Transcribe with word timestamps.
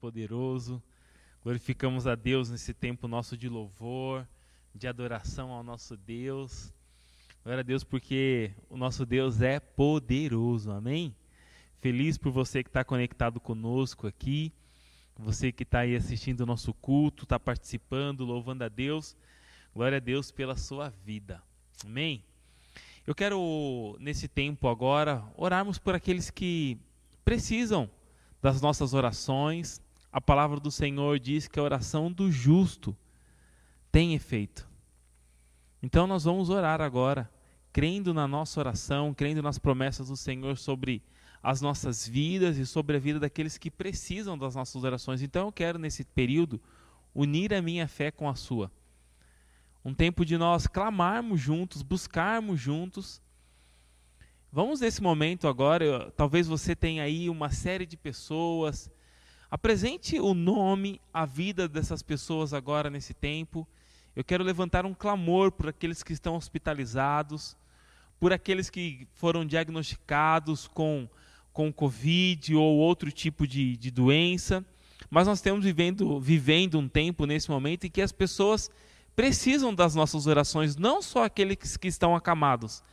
poderoso. 0.00 0.82
Glorificamos 1.44 2.06
a 2.06 2.14
Deus 2.14 2.48
nesse 2.48 2.72
tempo 2.72 3.06
nosso 3.06 3.36
de 3.36 3.48
louvor, 3.50 4.26
de 4.74 4.88
adoração 4.88 5.50
ao 5.50 5.62
nosso 5.62 5.94
Deus. 5.94 6.72
Glória 7.44 7.60
a 7.60 7.64
Deus 7.64 7.84
porque 7.84 8.50
o 8.70 8.78
nosso 8.78 9.04
Deus 9.04 9.42
é 9.42 9.60
poderoso, 9.60 10.70
amém? 10.70 11.14
Feliz 11.80 12.16
por 12.16 12.32
você 12.32 12.62
que 12.62 12.70
está 12.70 12.82
conectado 12.82 13.38
conosco 13.38 14.06
aqui, 14.06 14.52
você 15.18 15.52
que 15.52 15.64
está 15.64 15.80
aí 15.80 15.94
assistindo 15.94 16.40
o 16.40 16.46
nosso 16.46 16.72
culto, 16.72 17.24
está 17.24 17.38
participando, 17.38 18.24
louvando 18.24 18.64
a 18.64 18.68
Deus. 18.68 19.14
Glória 19.74 19.98
a 19.98 20.00
Deus 20.00 20.30
pela 20.30 20.56
sua 20.56 20.88
vida, 21.04 21.42
amém? 21.84 22.24
Eu 23.06 23.14
quero, 23.14 23.96
nesse 24.00 24.28
tempo 24.28 24.66
agora, 24.66 25.22
orarmos 25.36 25.78
por 25.78 25.94
aqueles 25.94 26.30
que 26.30 26.78
precisam 27.22 27.90
das 28.40 28.60
nossas 28.60 28.94
orações. 28.94 29.80
A 30.12 30.20
palavra 30.20 30.58
do 30.58 30.70
Senhor 30.70 31.18
diz 31.18 31.46
que 31.46 31.58
a 31.58 31.62
oração 31.62 32.10
do 32.10 32.30
justo 32.30 32.96
tem 33.92 34.14
efeito. 34.14 34.68
Então 35.82 36.06
nós 36.06 36.24
vamos 36.24 36.50
orar 36.50 36.80
agora, 36.80 37.30
crendo 37.72 38.12
na 38.12 38.26
nossa 38.26 38.60
oração, 38.60 39.14
crendo 39.14 39.42
nas 39.42 39.58
promessas 39.58 40.08
do 40.08 40.16
Senhor 40.16 40.56
sobre 40.56 41.02
as 41.42 41.60
nossas 41.60 42.06
vidas 42.06 42.58
e 42.58 42.66
sobre 42.66 42.96
a 42.96 43.00
vida 43.00 43.18
daqueles 43.18 43.56
que 43.56 43.70
precisam 43.70 44.36
das 44.36 44.54
nossas 44.54 44.82
orações. 44.82 45.22
Então 45.22 45.46
eu 45.46 45.52
quero, 45.52 45.78
nesse 45.78 46.04
período, 46.04 46.60
unir 47.14 47.54
a 47.54 47.62
minha 47.62 47.88
fé 47.88 48.10
com 48.10 48.28
a 48.28 48.34
sua. 48.34 48.70
Um 49.84 49.94
tempo 49.94 50.24
de 50.24 50.36
nós 50.36 50.66
clamarmos 50.66 51.40
juntos, 51.40 51.82
buscarmos 51.82 52.60
juntos 52.60 53.22
Vamos 54.52 54.80
nesse 54.80 55.00
momento 55.00 55.46
agora, 55.46 55.84
eu, 55.84 56.10
talvez 56.10 56.48
você 56.48 56.74
tenha 56.74 57.04
aí 57.04 57.30
uma 57.30 57.50
série 57.50 57.86
de 57.86 57.96
pessoas. 57.96 58.90
Apresente 59.50 60.20
o 60.20 60.32
nome, 60.32 61.00
a 61.12 61.26
vida 61.26 61.66
dessas 61.66 62.04
pessoas 62.04 62.54
agora 62.54 62.88
nesse 62.88 63.12
tempo. 63.12 63.66
Eu 64.14 64.22
quero 64.22 64.44
levantar 64.44 64.86
um 64.86 64.94
clamor 64.94 65.50
por 65.50 65.68
aqueles 65.68 66.04
que 66.04 66.12
estão 66.12 66.36
hospitalizados, 66.36 67.56
por 68.20 68.32
aqueles 68.32 68.70
que 68.70 69.08
foram 69.12 69.44
diagnosticados 69.44 70.68
com, 70.68 71.08
com 71.52 71.72
Covid 71.72 72.54
ou 72.54 72.76
outro 72.76 73.10
tipo 73.10 73.44
de, 73.44 73.76
de 73.76 73.90
doença. 73.90 74.64
Mas 75.10 75.26
nós 75.26 75.38
estamos 75.38 75.64
vivendo, 75.64 76.20
vivendo 76.20 76.78
um 76.78 76.88
tempo 76.88 77.26
nesse 77.26 77.50
momento 77.50 77.88
em 77.88 77.90
que 77.90 78.02
as 78.02 78.12
pessoas 78.12 78.70
precisam 79.16 79.74
das 79.74 79.96
nossas 79.96 80.28
orações, 80.28 80.76
não 80.76 81.02
só 81.02 81.24
aqueles 81.24 81.76
que 81.76 81.88
estão 81.88 82.14
acamados, 82.14 82.84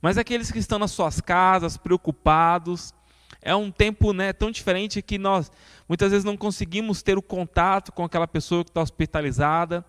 mas 0.00 0.16
aqueles 0.16 0.50
que 0.50 0.58
estão 0.58 0.78
nas 0.78 0.90
suas 0.90 1.20
casas, 1.20 1.76
preocupados, 1.76 2.94
é 3.40 3.54
um 3.54 3.70
tempo 3.70 4.12
né, 4.12 4.32
tão 4.32 4.50
diferente 4.50 5.02
que 5.02 5.18
nós 5.18 5.50
muitas 5.88 6.10
vezes 6.10 6.24
não 6.24 6.36
conseguimos 6.36 7.02
ter 7.02 7.16
o 7.16 7.22
contato 7.22 7.90
com 7.92 8.04
aquela 8.04 8.28
pessoa 8.28 8.62
que 8.62 8.70
está 8.70 8.82
hospitalizada, 8.82 9.84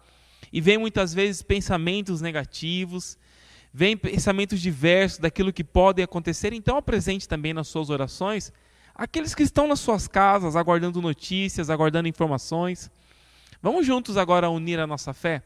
e 0.52 0.62
vem 0.62 0.78
muitas 0.78 1.14
vezes 1.14 1.42
pensamentos 1.42 2.22
negativos, 2.22 3.18
vem 3.74 3.96
pensamentos 3.96 4.60
diversos 4.60 5.20
daquilo 5.20 5.54
que 5.54 5.64
pode 5.64 6.02
acontecer. 6.02 6.54
Então, 6.54 6.78
apresente 6.78 7.28
também 7.28 7.54
nas 7.54 7.68
suas 7.68 7.90
orações 7.90 8.52
aqueles 8.96 9.34
que 9.34 9.44
estão 9.44 9.66
nas 9.66 9.80
suas 9.80 10.08
casas, 10.08 10.56
aguardando 10.56 11.02
notícias, 11.02 11.70
aguardando 11.70 12.08
informações. 12.08 12.92
Vamos 13.62 13.86
juntos 13.86 14.18
agora 14.18 14.50
unir 14.50 14.80
a 14.80 14.88
nossa 14.88 15.14
fé? 15.14 15.42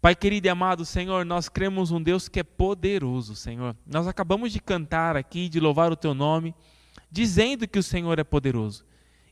Pai 0.00 0.14
querido 0.14 0.46
e 0.46 0.50
amado 0.50 0.84
Senhor, 0.84 1.24
nós 1.24 1.48
cremos 1.48 1.90
um 1.90 2.02
Deus 2.02 2.28
que 2.28 2.40
é 2.40 2.42
poderoso, 2.42 3.34
Senhor. 3.34 3.76
Nós 3.86 4.06
acabamos 4.06 4.52
de 4.52 4.60
cantar 4.60 5.16
aqui, 5.16 5.48
de 5.48 5.60
louvar 5.60 5.90
o 5.92 5.96
Teu 5.96 6.14
nome, 6.14 6.54
dizendo 7.10 7.66
que 7.66 7.78
o 7.78 7.82
Senhor 7.82 8.18
é 8.18 8.24
poderoso. 8.24 8.84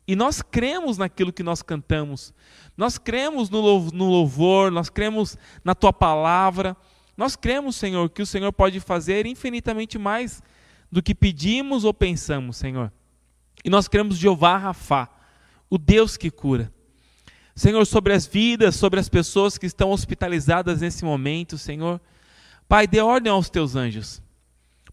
E 0.06 0.16
nós 0.16 0.42
cremos 0.42 0.98
naquilo 0.98 1.32
que 1.32 1.42
nós 1.42 1.62
cantamos, 1.62 2.34
nós 2.76 2.98
cremos 2.98 3.48
no 3.50 3.60
louvor, 4.08 4.70
nós 4.72 4.88
cremos 4.88 5.36
na 5.64 5.74
Tua 5.74 5.92
palavra, 5.92 6.76
nós 7.16 7.36
cremos, 7.36 7.76
Senhor, 7.76 8.08
que 8.10 8.22
o 8.22 8.26
Senhor 8.26 8.52
pode 8.52 8.80
fazer 8.80 9.26
infinitamente 9.26 9.98
mais 9.98 10.42
do 10.90 11.02
que 11.02 11.14
pedimos 11.14 11.84
ou 11.84 11.94
pensamos, 11.94 12.56
Senhor. 12.56 12.92
E 13.64 13.70
nós 13.70 13.86
cremos 13.86 14.16
Jeová 14.16 14.56
Rafá, 14.56 15.08
o 15.70 15.78
Deus 15.78 16.16
que 16.16 16.30
cura. 16.30 16.72
Senhor, 17.54 17.84
sobre 17.86 18.12
as 18.12 18.26
vidas, 18.26 18.76
sobre 18.76 18.98
as 18.98 19.08
pessoas 19.08 19.58
que 19.58 19.66
estão 19.66 19.90
hospitalizadas 19.90 20.80
nesse 20.80 21.04
momento, 21.04 21.58
Senhor. 21.58 22.00
Pai, 22.68 22.86
dê 22.86 23.00
ordem 23.00 23.30
aos 23.30 23.50
teus 23.50 23.76
anjos, 23.76 24.22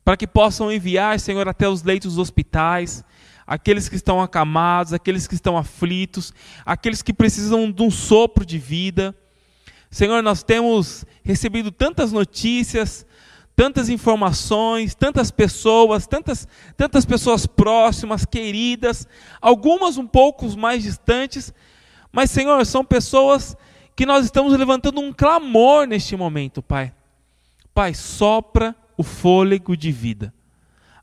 para 0.03 0.17
que 0.17 0.27
possam 0.27 0.71
enviar, 0.71 1.19
Senhor, 1.19 1.47
até 1.47 1.69
os 1.69 1.83
leitos 1.83 2.15
dos 2.15 2.19
hospitais, 2.19 3.03
aqueles 3.49 3.89
que 3.89 3.95
estão 3.95 4.21
acamados, 4.21 4.93
aqueles 4.93 5.25
que 5.25 5.33
estão 5.33 5.57
aflitos, 5.57 6.31
aqueles 6.63 7.01
que 7.01 7.11
precisam 7.11 7.71
de 7.71 7.81
um 7.81 7.89
sopro 7.89 8.45
de 8.45 8.59
vida. 8.59 9.15
Senhor, 9.89 10.21
nós 10.21 10.43
temos 10.43 11.03
recebido 11.23 11.71
tantas 11.71 12.11
notícias, 12.11 13.07
tantas 13.55 13.89
informações, 13.89 14.93
tantas 14.93 15.31
pessoas, 15.31 16.05
tantas, 16.05 16.47
tantas 16.77 17.05
pessoas 17.05 17.47
próximas, 17.47 18.23
queridas, 18.23 19.07
algumas 19.41 19.97
um 19.97 20.05
pouco 20.05 20.47
mais 20.55 20.83
distantes, 20.83 21.51
mas, 22.11 22.29
Senhor, 22.29 22.63
são 22.67 22.85
pessoas 22.85 23.57
que 23.95 24.05
nós 24.05 24.25
estamos 24.25 24.55
levantando 24.55 25.01
um 25.01 25.11
clamor 25.11 25.87
neste 25.87 26.15
momento, 26.15 26.61
Pai. 26.61 26.93
Pai, 27.73 27.95
sopra 27.95 28.75
o 28.95 29.01
fôlego 29.01 29.75
de 29.75 29.91
vida, 29.91 30.31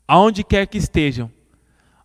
aonde 0.07 0.45
quer 0.45 0.65
que 0.65 0.77
estejam, 0.77 1.29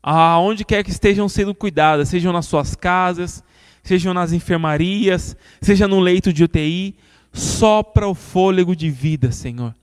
aonde 0.03 0.65
quer 0.65 0.83
que 0.83 0.91
estejam 0.91 1.29
sendo 1.29 1.55
cuidadas, 1.55 2.09
sejam 2.09 2.33
nas 2.33 2.47
suas 2.47 2.75
casas, 2.75 3.45
sejam 3.83 4.13
nas 4.13 4.33
enfermarias, 4.33 5.37
seja 5.61 5.87
no 5.87 6.01
leito 6.01 6.33
de 6.33 6.45
UTI, 6.45 6.97
sopra 7.33 8.09
o 8.09 8.15
fôlego 8.15 8.75
de 8.75 8.91
vida, 8.91 9.31
Senhor. 9.31 9.75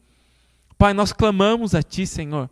Pai, 0.78 0.94
nós 0.94 1.14
clamamos 1.14 1.74
a 1.74 1.82
Ti, 1.82 2.06
Senhor. 2.06 2.50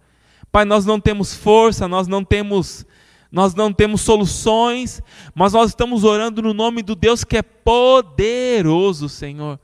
Pai, 0.52 0.66
nós 0.66 0.86
não 0.86 1.00
temos 1.00 1.36
força, 1.36 1.88
nós 1.88 2.08
não 2.08 2.24
temos 2.24 2.86
nós 3.30 3.54
não 3.54 3.74
temos 3.74 4.02
soluções, 4.02 5.02
mas 5.36 5.52
nós 5.52 5.72
estamos 5.72 6.06
orando 6.06 6.42
no 6.42 6.54
nome 6.54 6.82
do 6.82 6.96
Deus 6.96 7.26
que 7.26 7.36
é 7.36 7.42
poderoso, 7.42 9.10
Senhor. 9.10 9.60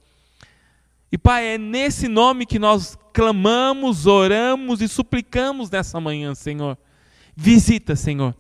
E 1.09 1.17
Pai, 1.17 1.55
é 1.55 1.57
nesse 1.57 2.09
nome 2.09 2.45
que 2.45 2.59
nós 2.59 2.97
clamamos, 3.13 4.05
oramos 4.05 4.81
e 4.81 4.87
suplicamos 4.87 5.69
nessa 5.69 5.99
manhã, 5.99 6.35
Senhor. 6.35 6.77
Visita, 7.35 7.95
Senhor. 7.95 8.35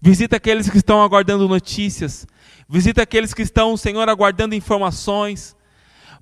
Visita 0.00 0.36
aqueles 0.36 0.68
que 0.68 0.76
estão 0.76 1.02
aguardando 1.02 1.48
notícias. 1.48 2.26
Visita 2.68 3.02
aqueles 3.02 3.32
que 3.32 3.42
estão, 3.42 3.76
Senhor, 3.76 4.08
aguardando 4.08 4.54
informações. 4.54 5.56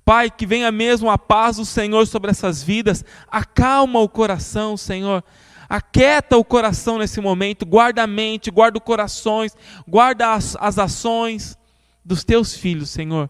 Pai, 0.03 0.29
que 0.29 0.45
venha 0.45 0.71
mesmo 0.71 1.09
a 1.09 1.17
paz 1.17 1.57
do 1.57 1.65
Senhor 1.65 2.05
sobre 2.07 2.31
essas 2.31 2.63
vidas. 2.63 3.03
Acalma 3.29 3.99
o 3.99 4.07
coração, 4.07 4.77
Senhor. 4.77 5.23
Aquieta 5.67 6.37
o 6.37 6.45
coração 6.45 6.99
nesse 6.99 7.19
momento, 7.19 7.65
guarda 7.65 8.03
a 8.03 8.07
mente, 8.07 8.51
guarda 8.51 8.77
os 8.77 8.83
corações, 8.83 9.57
guarda 9.87 10.33
as, 10.33 10.55
as 10.59 10.77
ações 10.77 11.57
dos 12.03 12.23
teus 12.23 12.53
filhos, 12.53 12.91
Senhor. 12.91 13.29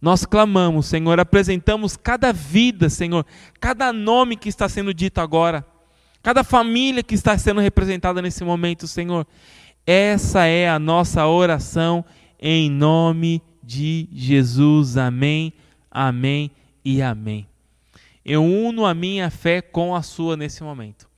Nós 0.00 0.26
clamamos, 0.26 0.86
Senhor, 0.86 1.18
apresentamos 1.18 1.96
cada 1.96 2.32
vida, 2.32 2.90
Senhor, 2.90 3.24
cada 3.58 3.92
nome 3.92 4.36
que 4.36 4.48
está 4.48 4.68
sendo 4.68 4.92
dito 4.92 5.20
agora, 5.20 5.64
cada 6.22 6.44
família 6.44 7.02
que 7.02 7.14
está 7.14 7.36
sendo 7.36 7.60
representada 7.60 8.22
nesse 8.22 8.44
momento, 8.44 8.86
Senhor. 8.86 9.26
Essa 9.86 10.46
é 10.46 10.68
a 10.68 10.78
nossa 10.78 11.26
oração 11.26 12.04
em 12.38 12.70
nome 12.70 13.42
de 13.62 14.08
Jesus. 14.12 14.96
Amém, 14.96 15.52
amém 15.90 16.50
e 16.84 17.02
amém. 17.02 17.46
Eu 18.24 18.44
uno 18.44 18.86
a 18.86 18.94
minha 18.94 19.30
fé 19.30 19.60
com 19.60 19.94
a 19.94 20.02
sua 20.02 20.36
nesse 20.36 20.62
momento 20.62 21.12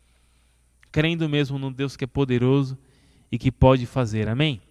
crendo 0.95 1.29
mesmo 1.29 1.59
no 1.59 1.73
Deus 1.73 1.97
que 1.97 2.05
é 2.05 2.07
poderoso 2.07 2.79
e 3.33 3.37
que 3.37 3.51
pode 3.51 3.85
fazer. 3.85 4.29
Amém? 4.29 4.63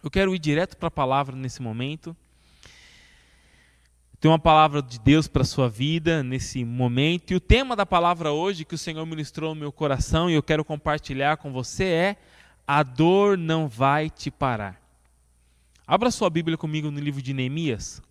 Eu 0.00 0.08
quero 0.08 0.32
ir 0.32 0.38
direto 0.38 0.76
para 0.76 0.86
a 0.86 0.92
palavra 0.92 1.34
nesse 1.34 1.60
momento. 1.60 2.16
Tem 4.20 4.30
uma 4.30 4.38
palavra 4.38 4.82
de 4.82 5.00
Deus 5.00 5.26
para 5.26 5.40
a 5.40 5.46
sua 5.46 5.66
vida 5.66 6.22
nesse 6.22 6.62
momento. 6.62 7.30
E 7.30 7.36
o 7.36 7.40
tema 7.40 7.74
da 7.74 7.86
palavra 7.86 8.30
hoje 8.30 8.66
que 8.66 8.74
o 8.74 8.78
Senhor 8.78 9.06
ministrou 9.06 9.54
no 9.54 9.60
meu 9.62 9.72
coração 9.72 10.28
e 10.28 10.34
eu 10.34 10.42
quero 10.42 10.62
compartilhar 10.62 11.38
com 11.38 11.50
você 11.50 11.84
é: 11.84 12.16
A 12.66 12.82
dor 12.82 13.38
não 13.38 13.66
vai 13.66 14.10
te 14.10 14.30
parar. 14.30 14.78
Abra 15.86 16.10
sua 16.10 16.28
Bíblia 16.28 16.58
comigo 16.58 16.90
no 16.90 17.00
livro 17.00 17.22
de 17.22 17.32
Neemias. 17.32 18.02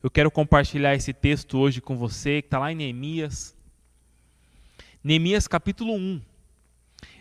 Eu 0.00 0.08
quero 0.08 0.30
compartilhar 0.30 0.94
esse 0.94 1.12
texto 1.12 1.58
hoje 1.58 1.80
com 1.80 1.96
você, 1.96 2.40
que 2.40 2.46
está 2.46 2.60
lá 2.60 2.70
em 2.70 2.76
Neemias. 2.76 3.52
Neemias 5.02 5.48
capítulo 5.48 5.92
1. 5.92 6.22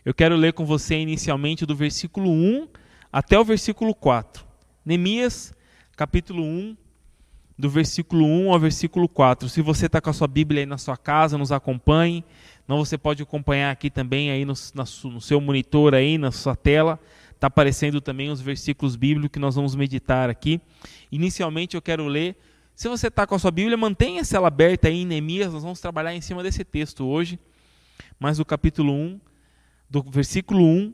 Eu 0.05 0.13
quero 0.13 0.35
ler 0.35 0.53
com 0.53 0.63
você 0.63 0.95
inicialmente 0.95 1.65
do 1.65 1.75
versículo 1.75 2.29
1 2.29 2.67
até 3.11 3.39
o 3.39 3.43
versículo 3.43 3.95
4. 3.95 4.45
Neemias, 4.85 5.55
capítulo 5.95 6.43
1, 6.43 6.77
do 7.57 7.69
versículo 7.69 8.25
1 8.25 8.53
ao 8.53 8.59
versículo 8.59 9.07
4. 9.07 9.49
Se 9.49 9.61
você 9.61 9.85
está 9.85 10.01
com 10.01 10.09
a 10.09 10.13
sua 10.13 10.27
Bíblia 10.27 10.61
aí 10.61 10.65
na 10.65 10.77
sua 10.77 10.97
casa, 10.97 11.37
nos 11.37 11.51
acompanhe. 11.51 12.23
Não, 12.67 12.77
você 12.77 12.97
pode 12.97 13.21
acompanhar 13.21 13.71
aqui 13.71 13.89
também 13.89 14.31
aí 14.31 14.45
no, 14.45 14.53
no 14.73 15.21
seu 15.21 15.41
monitor 15.41 15.93
aí, 15.93 16.17
na 16.17 16.31
sua 16.31 16.55
tela. 16.55 16.99
Está 17.31 17.47
aparecendo 17.47 17.99
também 17.99 18.29
os 18.29 18.39
versículos 18.39 18.95
bíblicos 18.95 19.33
que 19.33 19.39
nós 19.39 19.55
vamos 19.55 19.75
meditar 19.75 20.29
aqui. 20.29 20.61
Inicialmente 21.11 21.75
eu 21.75 21.81
quero 21.81 22.05
ler. 22.05 22.37
Se 22.75 22.87
você 22.87 23.07
está 23.07 23.25
com 23.25 23.35
a 23.35 23.39
sua 23.39 23.51
Bíblia, 23.51 23.75
mantenha-se 23.75 24.35
ela 24.35 24.47
aberta 24.47 24.87
aí 24.87 25.01
em 25.01 25.05
Neemias. 25.05 25.51
Nós 25.51 25.63
vamos 25.63 25.79
trabalhar 25.79 26.13
em 26.13 26.21
cima 26.21 26.43
desse 26.43 26.63
texto 26.63 27.05
hoje. 27.05 27.39
Mas 28.19 28.37
do 28.37 28.45
capítulo 28.45 28.93
1, 28.93 29.19
do 29.89 30.03
versículo 30.03 30.63
1 30.63 30.93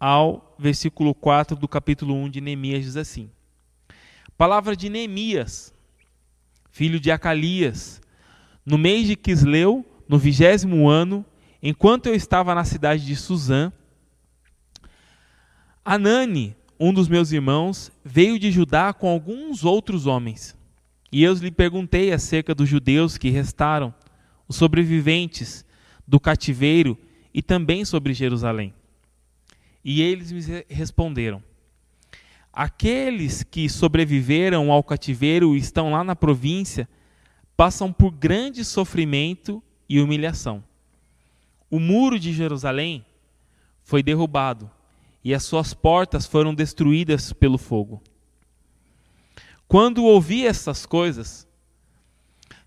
ao 0.00 0.54
versículo 0.58 1.14
4 1.14 1.56
do 1.56 1.68
capítulo 1.68 2.14
1 2.14 2.30
de 2.30 2.40
Neemias 2.40 2.84
diz 2.84 2.96
assim: 2.96 3.30
Palavra 4.36 4.74
de 4.74 4.88
Neemias, 4.88 5.73
filho 6.74 6.98
de 6.98 7.12
Acalias, 7.12 8.02
no 8.66 8.76
mês 8.76 9.06
de 9.06 9.14
Quisleu, 9.14 9.86
no 10.08 10.18
vigésimo 10.18 10.88
ano, 10.88 11.24
enquanto 11.62 12.06
eu 12.06 12.16
estava 12.16 12.52
na 12.52 12.64
cidade 12.64 13.06
de 13.06 13.14
Suzã, 13.14 13.72
Anani, 15.84 16.56
um 16.78 16.92
dos 16.92 17.06
meus 17.06 17.30
irmãos, 17.30 17.92
veio 18.04 18.40
de 18.40 18.50
Judá 18.50 18.92
com 18.92 19.08
alguns 19.08 19.64
outros 19.64 20.04
homens. 20.04 20.56
E 21.12 21.22
eu 21.22 21.32
lhe 21.34 21.52
perguntei 21.52 22.12
acerca 22.12 22.52
dos 22.52 22.68
judeus 22.68 23.16
que 23.16 23.30
restaram, 23.30 23.94
os 24.48 24.56
sobreviventes 24.56 25.64
do 26.04 26.18
cativeiro 26.18 26.98
e 27.32 27.40
também 27.40 27.84
sobre 27.84 28.12
Jerusalém. 28.12 28.74
E 29.84 30.02
eles 30.02 30.32
me 30.32 30.64
responderam: 30.68 31.40
Aqueles 32.56 33.42
que 33.42 33.68
sobreviveram 33.68 34.70
ao 34.70 34.84
cativeiro 34.84 35.56
e 35.56 35.58
estão 35.58 35.90
lá 35.90 36.04
na 36.04 36.14
província 36.14 36.88
passam 37.56 37.92
por 37.92 38.12
grande 38.12 38.64
sofrimento 38.64 39.60
e 39.88 40.00
humilhação. 40.00 40.62
O 41.68 41.80
muro 41.80 42.16
de 42.16 42.32
Jerusalém 42.32 43.04
foi 43.82 44.04
derrubado 44.04 44.70
e 45.24 45.34
as 45.34 45.42
suas 45.42 45.74
portas 45.74 46.26
foram 46.26 46.54
destruídas 46.54 47.32
pelo 47.32 47.58
fogo. 47.58 48.00
Quando 49.66 50.04
ouvi 50.04 50.46
essas 50.46 50.86
coisas, 50.86 51.48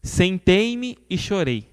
sentei-me 0.04 0.98
e 1.10 1.18
chorei. 1.18 1.72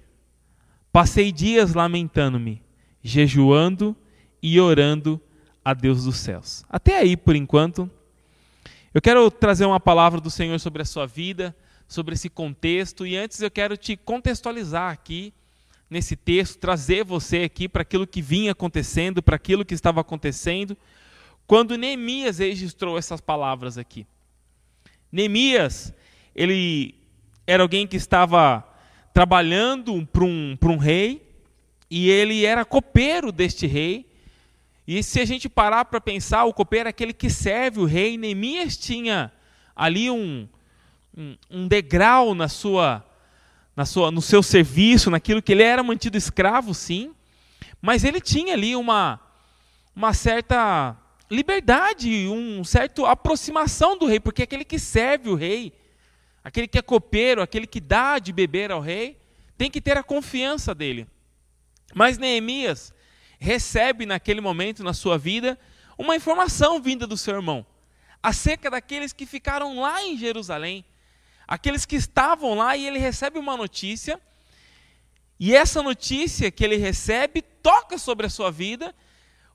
Passei 0.89 1.33
dias 1.33 1.73
lamentando-me, 1.73 2.61
jejuando 3.03 3.93
e 4.41 4.57
orando 4.57 5.19
a 5.65 5.73
Deus 5.73 6.05
dos 6.05 6.15
céus. 6.15 6.63
Até 6.69 6.97
aí, 6.97 7.17
por 7.17 7.35
enquanto, 7.35 7.91
eu 8.95 9.01
quero 9.01 9.29
trazer 9.29 9.65
uma 9.65 9.77
palavra 9.77 10.21
do 10.21 10.31
Senhor 10.31 10.57
sobre 10.57 10.81
a 10.81 10.85
sua 10.85 11.05
vida, 11.05 11.53
sobre 11.85 12.13
esse 12.13 12.29
contexto, 12.29 13.05
e 13.05 13.17
antes 13.17 13.41
eu 13.41 13.51
quero 13.51 13.75
te 13.75 13.97
contextualizar 13.97 14.89
aqui 14.89 15.33
nesse 15.89 16.15
texto, 16.15 16.57
trazer 16.59 17.03
você 17.03 17.39
aqui 17.39 17.67
para 17.67 17.81
aquilo 17.81 18.07
que 18.07 18.21
vinha 18.21 18.53
acontecendo, 18.53 19.21
para 19.21 19.35
aquilo 19.35 19.65
que 19.65 19.73
estava 19.73 19.99
acontecendo, 19.99 20.77
quando 21.45 21.77
Neemias 21.77 22.37
registrou 22.37 22.97
essas 22.97 23.19
palavras 23.19 23.77
aqui. 23.77 24.07
Neemias, 25.11 25.93
ele 26.33 26.95
era 27.45 27.63
alguém 27.63 27.85
que 27.85 27.97
estava 27.97 28.63
trabalhando 29.13 30.05
para 30.05 30.23
um, 30.23 30.55
para 30.57 30.71
um 30.71 30.77
rei, 30.77 31.21
e 31.91 32.09
ele 32.09 32.45
era 32.45 32.63
copeiro 32.63 33.29
deste 33.29 33.67
rei, 33.67 34.09
e 34.87 35.01
se 35.01 35.19
a 35.19 35.25
gente 35.25 35.49
parar 35.49 35.85
para 35.85 35.99
pensar, 35.99 36.43
o 36.45 36.53
copeiro 36.53 36.87
é 36.87 36.91
aquele 36.91 37.13
que 37.13 37.29
serve 37.29 37.79
o 37.79 37.85
rei. 37.85 38.17
Neemias 38.17 38.77
tinha 38.77 39.31
ali 39.75 40.11
um, 40.11 40.47
um, 41.49 41.67
degrau 41.67 42.35
na 42.35 42.47
sua, 42.47 43.03
na 43.75 43.85
sua, 43.85 44.11
no 44.11 44.21
seu 44.21 44.43
serviço, 44.43 45.09
naquilo 45.09 45.41
que 45.41 45.51
ele 45.51 45.63
era 45.63 45.81
mantido 45.81 46.17
escravo, 46.17 46.73
sim, 46.73 47.15
mas 47.81 48.03
ele 48.03 48.21
tinha 48.21 48.53
ali 48.53 48.75
uma, 48.75 49.19
uma 49.95 50.13
certa 50.13 50.95
liberdade, 51.31 52.27
um 52.27 52.63
certo 52.63 53.05
aproximação 53.05 53.97
do 53.97 54.05
rei, 54.05 54.19
porque 54.19 54.43
é 54.43 54.45
aquele 54.45 54.65
que 54.65 54.77
serve 54.77 55.29
o 55.29 55.35
rei, 55.35 55.73
aquele 56.43 56.67
que 56.67 56.77
é 56.77 56.81
copeiro, 56.81 57.41
aquele 57.41 57.65
que 57.65 57.79
dá 57.79 58.19
de 58.19 58.31
beber 58.31 58.71
ao 58.71 58.81
rei, 58.81 59.17
tem 59.57 59.71
que 59.71 59.81
ter 59.81 59.97
a 59.97 60.03
confiança 60.03 60.75
dele. 60.75 61.07
Mas 61.93 62.17
Neemias, 62.17 62.93
recebe 63.39 64.05
naquele 64.05 64.41
momento 64.41 64.83
na 64.83 64.93
sua 64.93 65.17
vida 65.17 65.57
uma 65.97 66.15
informação 66.15 66.81
vinda 66.81 67.05
do 67.07 67.17
seu 67.17 67.35
irmão 67.35 67.65
acerca 68.25 68.71
daqueles 68.71 69.13
que 69.13 69.23
ficaram 69.23 69.79
lá 69.79 70.03
em 70.03 70.17
Jerusalém, 70.17 70.83
aqueles 71.47 71.85
que 71.85 71.95
estavam 71.95 72.55
lá 72.55 72.75
e 72.75 72.87
ele 72.87 72.97
recebe 72.97 73.37
uma 73.37 73.55
notícia. 73.55 74.19
E 75.39 75.55
essa 75.55 75.83
notícia 75.83 76.49
que 76.49 76.63
ele 76.63 76.75
recebe 76.75 77.43
toca 77.43 77.99
sobre 77.99 78.25
a 78.25 78.29
sua 78.29 78.49
vida 78.49 78.95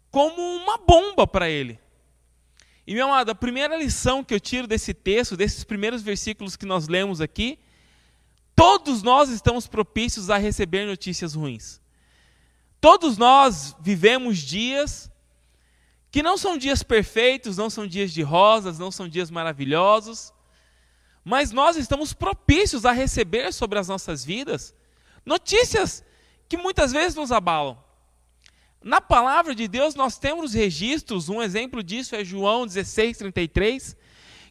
como 0.08 0.40
uma 0.40 0.78
bomba 0.78 1.26
para 1.26 1.48
ele. 1.50 1.80
E 2.86 2.94
meu 2.94 3.08
amado, 3.08 3.30
a 3.30 3.34
primeira 3.34 3.76
lição 3.76 4.22
que 4.22 4.32
eu 4.32 4.38
tiro 4.38 4.68
desse 4.68 4.94
texto, 4.94 5.36
desses 5.36 5.64
primeiros 5.64 6.00
versículos 6.00 6.54
que 6.54 6.66
nós 6.66 6.86
lemos 6.86 7.20
aqui, 7.20 7.58
todos 8.54 9.02
nós 9.02 9.30
estamos 9.30 9.66
propícios 9.66 10.30
a 10.30 10.36
receber 10.36 10.86
notícias 10.86 11.34
ruins. 11.34 11.79
Todos 12.80 13.18
nós 13.18 13.76
vivemos 13.80 14.38
dias 14.38 15.10
que 16.10 16.22
não 16.22 16.36
são 16.36 16.56
dias 16.56 16.82
perfeitos, 16.82 17.56
não 17.56 17.70
são 17.70 17.86
dias 17.86 18.12
de 18.12 18.22
rosas, 18.22 18.78
não 18.78 18.90
são 18.90 19.08
dias 19.08 19.30
maravilhosos, 19.30 20.32
mas 21.24 21.52
nós 21.52 21.76
estamos 21.76 22.12
propícios 22.12 22.84
a 22.84 22.92
receber 22.92 23.52
sobre 23.52 23.78
as 23.78 23.86
nossas 23.86 24.24
vidas 24.24 24.74
notícias 25.24 26.04
que 26.48 26.56
muitas 26.56 26.92
vezes 26.92 27.14
nos 27.14 27.30
abalam. 27.30 27.78
Na 28.82 29.00
palavra 29.00 29.54
de 29.54 29.68
Deus 29.68 29.94
nós 29.94 30.18
temos 30.18 30.54
registros, 30.54 31.28
um 31.28 31.42
exemplo 31.42 31.82
disso 31.82 32.16
é 32.16 32.24
João 32.24 32.66
16:33, 32.66 33.96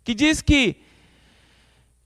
que 0.03 0.13
diz 0.13 0.41
que 0.41 0.77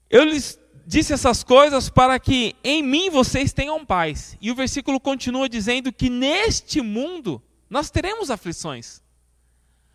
eu 0.08 0.24
lhes 0.24 0.58
disse 0.86 1.12
essas 1.12 1.42
coisas 1.42 1.88
para 1.88 2.18
que 2.18 2.54
em 2.62 2.82
mim 2.82 3.10
vocês 3.10 3.52
tenham 3.52 3.84
paz. 3.84 4.36
E 4.40 4.50
o 4.50 4.54
versículo 4.54 5.00
continua 5.00 5.48
dizendo 5.48 5.92
que 5.92 6.10
neste 6.10 6.80
mundo 6.80 7.42
nós 7.68 7.90
teremos 7.90 8.30
aflições. 8.30 9.02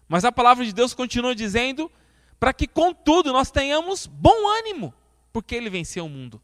Mas 0.08 0.26
a 0.26 0.32
palavra 0.32 0.66
de 0.66 0.74
Deus 0.74 0.94
continua 0.94 1.36
dizendo 1.36 1.92
para 2.40 2.54
que, 2.54 2.68
contudo, 2.68 3.34
nós 3.34 3.52
tenhamos 3.52 4.08
bom 4.08 4.48
ânimo, 4.58 4.94
porque 5.32 5.56
ele 5.56 5.70
venceu 5.70 6.06
o 6.06 6.10
mundo. 6.10 6.42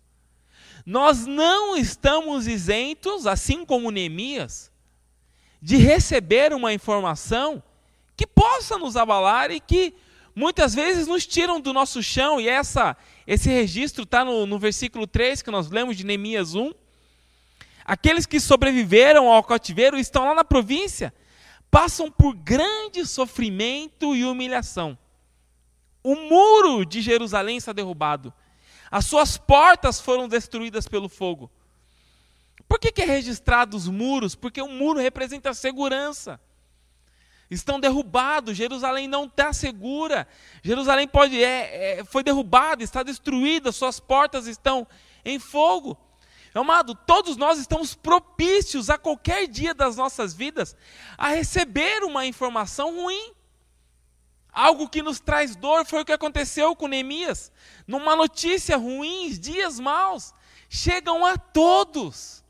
Nós 0.86 1.26
não 1.26 1.76
estamos 1.76 2.46
isentos, 2.48 3.26
assim 3.26 3.66
como 3.66 3.90
Neemias, 3.90 4.72
de 5.62 5.78
receber 5.78 6.54
uma 6.54 6.74
informação 6.74 7.64
que 8.16 8.28
possa 8.28 8.78
nos 8.78 8.96
abalar 8.96 9.50
e 9.50 9.60
que 9.60 9.96
muitas 10.36 10.76
vezes 10.76 11.08
nos 11.08 11.26
tiram 11.26 11.62
do 11.62 11.72
nosso 11.72 12.04
chão, 12.04 12.40
e 12.40 12.48
essa 12.48 12.98
esse 13.26 13.50
registro 13.50 14.04
está 14.04 14.24
no, 14.24 14.46
no 14.46 14.60
versículo 14.60 15.08
3 15.08 15.42
que 15.42 15.50
nós 15.50 15.70
lemos 15.70 15.96
de 15.96 16.06
Neemias 16.06 16.54
1. 16.54 16.72
Aqueles 17.86 18.26
que 18.26 18.40
sobreviveram 18.40 19.32
ao 19.32 19.44
cativeiro 19.44 19.98
estão 19.98 20.26
lá 20.26 20.36
na 20.36 20.44
província, 20.44 21.14
passam 21.72 22.12
por 22.12 22.36
grande 22.36 23.06
sofrimento 23.06 24.16
e 24.16 24.26
humilhação. 24.26 24.98
O 26.04 26.16
muro 26.16 26.86
de 26.86 27.02
Jerusalém 27.02 27.58
está 27.58 27.74
derrubado, 27.74 28.34
as 28.92 29.06
suas 29.06 29.38
portas 29.38 30.00
foram 30.00 30.28
destruídas 30.28 30.88
pelo 30.88 31.10
fogo. 31.10 31.50
Por 32.68 32.80
que, 32.80 32.92
que 32.92 33.02
é 33.02 33.06
registrado 33.06 33.78
os 33.78 33.88
muros? 33.88 34.36
Porque 34.36 34.62
o 34.62 34.68
muro 34.68 35.00
representa 35.00 35.52
a 35.52 35.54
segurança 35.54 36.40
estão 37.50 37.80
derrubados, 37.80 38.58
Jerusalém 38.58 39.08
não 39.08 39.26
está 39.26 39.54
segura, 39.54 40.28
Jerusalém 40.64 41.08
pode 41.08 41.42
é, 41.44 42.00
é, 42.00 42.04
foi 42.04 42.24
derrubada, 42.24 42.84
está 42.84 43.04
destruída, 43.04 43.72
suas 43.72 44.00
portas 44.00 44.48
estão 44.48 44.88
em 45.24 45.40
fogo. 45.40 45.98
Amado, 46.54 46.96
todos 46.96 47.36
nós 47.36 47.60
estamos 47.60 47.94
propícios 47.94 48.90
a 48.90 48.98
qualquer 48.98 49.46
dia 49.46 49.74
das 49.74 49.98
nossas 49.98 50.34
vidas 50.34 50.76
a 51.18 51.30
receber 51.30 52.04
uma 52.04 52.26
informação 52.26 52.96
ruim. 52.96 53.34
Algo 54.54 54.88
que 54.88 55.02
nos 55.02 55.20
traz 55.20 55.54
dor 55.54 55.86
foi 55.86 56.02
o 56.02 56.06
que 56.06 56.14
aconteceu 56.14 56.74
com 56.74 56.88
Neemias. 56.88 57.52
Numa 57.86 58.16
notícia 58.16 58.78
ruim, 58.78 59.30
dias 59.32 59.82
maus, 59.82 60.34
chegam 60.70 61.26
a 61.26 61.38
todos. 61.38 62.42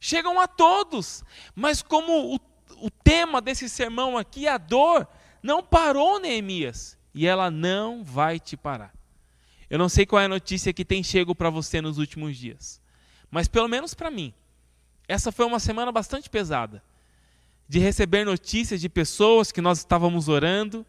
Chegam 0.00 0.40
a 0.40 0.48
todos. 0.48 1.22
Mas 1.54 1.82
como 1.82 2.34
o 2.34 2.38
o 2.80 2.90
tema 2.90 3.40
desse 3.40 3.68
sermão 3.68 4.16
aqui, 4.16 4.46
a 4.46 4.58
dor, 4.58 5.06
não 5.42 5.62
parou 5.62 6.18
Neemias. 6.18 6.96
E 7.14 7.26
ela 7.26 7.50
não 7.50 8.04
vai 8.04 8.38
te 8.38 8.56
parar. 8.56 8.92
Eu 9.68 9.78
não 9.78 9.88
sei 9.88 10.06
qual 10.06 10.20
é 10.20 10.26
a 10.26 10.28
notícia 10.28 10.72
que 10.72 10.84
tem 10.84 11.02
chego 11.02 11.34
para 11.34 11.50
você 11.50 11.80
nos 11.80 11.98
últimos 11.98 12.36
dias. 12.36 12.80
Mas 13.30 13.48
pelo 13.48 13.68
menos 13.68 13.92
para 13.92 14.10
mim, 14.10 14.32
essa 15.06 15.32
foi 15.32 15.46
uma 15.46 15.58
semana 15.58 15.90
bastante 15.92 16.30
pesada. 16.30 16.82
De 17.68 17.78
receber 17.78 18.24
notícias 18.24 18.80
de 18.80 18.88
pessoas 18.88 19.52
que 19.52 19.60
nós 19.60 19.78
estávamos 19.78 20.28
orando, 20.28 20.86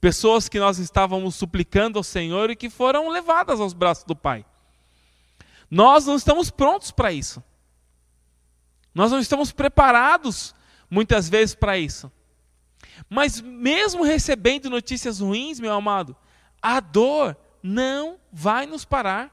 pessoas 0.00 0.48
que 0.48 0.58
nós 0.58 0.78
estávamos 0.78 1.34
suplicando 1.34 1.98
ao 1.98 2.04
Senhor 2.04 2.50
e 2.50 2.56
que 2.56 2.70
foram 2.70 3.08
levadas 3.08 3.60
aos 3.60 3.72
braços 3.72 4.04
do 4.04 4.16
Pai. 4.16 4.44
Nós 5.70 6.06
não 6.06 6.16
estamos 6.16 6.50
prontos 6.50 6.90
para 6.90 7.12
isso. 7.12 7.42
Nós 8.94 9.10
não 9.10 9.18
estamos 9.18 9.50
preparados 9.50 10.54
muitas 10.94 11.28
vezes 11.28 11.56
para 11.56 11.76
isso. 11.76 12.10
Mas 13.10 13.40
mesmo 13.40 14.04
recebendo 14.04 14.70
notícias 14.70 15.18
ruins, 15.18 15.58
meu 15.58 15.72
amado, 15.72 16.16
a 16.62 16.78
dor 16.78 17.36
não 17.60 18.18
vai 18.32 18.64
nos 18.64 18.84
parar. 18.84 19.32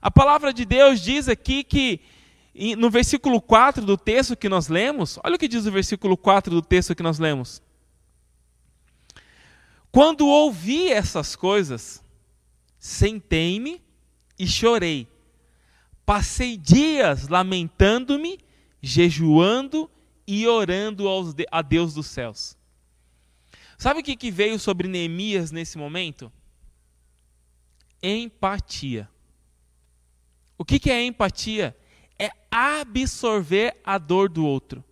A 0.00 0.10
palavra 0.10 0.52
de 0.52 0.64
Deus 0.64 1.00
diz 1.00 1.28
aqui 1.28 1.64
que, 1.64 2.00
no 2.76 2.88
versículo 2.88 3.40
4 3.40 3.84
do 3.84 3.96
texto 3.96 4.36
que 4.36 4.48
nós 4.48 4.68
lemos, 4.68 5.18
olha 5.24 5.34
o 5.34 5.38
que 5.38 5.48
diz 5.48 5.66
o 5.66 5.72
versículo 5.72 6.16
4 6.16 6.54
do 6.54 6.62
texto 6.62 6.94
que 6.94 7.02
nós 7.02 7.18
lemos. 7.18 7.60
Quando 9.90 10.28
ouvi 10.28 10.92
essas 10.92 11.34
coisas, 11.34 12.04
sentei-me 12.78 13.82
e 14.38 14.46
chorei. 14.46 15.08
Passei 16.06 16.56
dias 16.56 17.26
lamentando-me, 17.26 18.38
jejuando 18.80 19.90
e 20.26 20.46
orando 20.46 21.06
a 21.50 21.62
Deus 21.62 21.94
dos 21.94 22.06
céus. 22.06 22.56
Sabe 23.76 24.00
o 24.00 24.02
que, 24.02 24.16
que 24.16 24.30
veio 24.30 24.58
sobre 24.58 24.88
Neemias 24.88 25.50
nesse 25.50 25.78
momento? 25.78 26.32
Empatia. 28.02 29.08
O 30.56 30.64
que, 30.64 30.78
que 30.78 30.90
é 30.90 31.04
empatia? 31.04 31.76
É 32.18 32.30
absorver 32.50 33.76
a 33.84 33.96
dor 33.96 34.28
do 34.28 34.44
outro. 34.44 34.84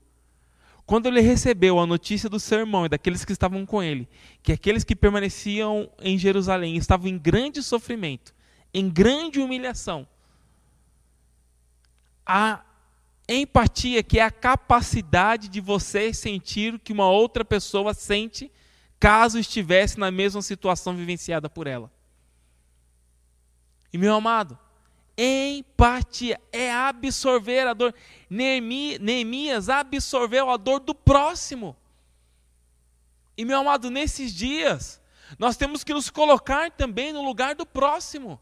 Quando 0.87 1.07
ele 1.07 1.21
recebeu 1.21 1.81
a 1.81 1.87
notícia 1.87 2.31
do 2.31 2.39
seu 2.39 2.61
irmão 2.61 2.87
e 2.87 2.89
daqueles 2.89 3.25
que 3.25 3.33
estavam 3.33 3.67
com 3.67 3.83
ele, 3.83 4.09
que 4.41 4.53
aqueles 4.53 4.85
que 4.85 4.95
permaneciam 4.95 5.91
em 5.99 6.17
Jerusalém 6.17 6.77
estavam 6.77 7.09
em 7.09 7.19
grande 7.19 7.61
sofrimento, 7.61 8.33
em 8.73 8.89
grande 8.89 9.41
humilhação, 9.41 10.07
a 12.25 12.65
empatia, 13.29 14.03
que 14.03 14.19
é 14.19 14.23
a 14.23 14.31
capacidade 14.31 15.49
de 15.49 15.61
você 15.61 16.13
sentir 16.15 16.75
o 16.75 16.79
que 16.79 16.93
uma 16.93 17.11
outra 17.11 17.45
pessoa 17.45 17.93
sente 17.93 18.51
caso 18.99 19.39
estivesse 19.39 19.99
na 19.99 20.11
mesma 20.11 20.41
situação 20.43 20.97
vivenciada 20.97 21.51
por 21.51 21.67
ela. 21.67 21.91
E 23.93 23.99
meu 23.99 24.15
amado, 24.15 24.59
empatia 25.17 26.41
é 26.53 26.73
absorver 26.73 27.67
a 27.67 27.75
dor. 27.75 27.95
Neemias 28.31 29.69
absorveu 29.69 30.51
a 30.51 30.57
dor 30.57 30.81
do 30.81 30.95
próximo. 30.95 31.77
E 33.37 33.45
meu 33.45 33.59
amado, 33.59 33.91
nesses 33.91 34.33
dias, 34.33 35.01
nós 35.39 35.57
temos 35.57 35.85
que 35.85 35.93
nos 35.93 36.09
colocar 36.11 36.71
também 36.71 37.13
no 37.13 37.23
lugar 37.23 37.55
do 37.55 37.67
próximo. 37.67 38.41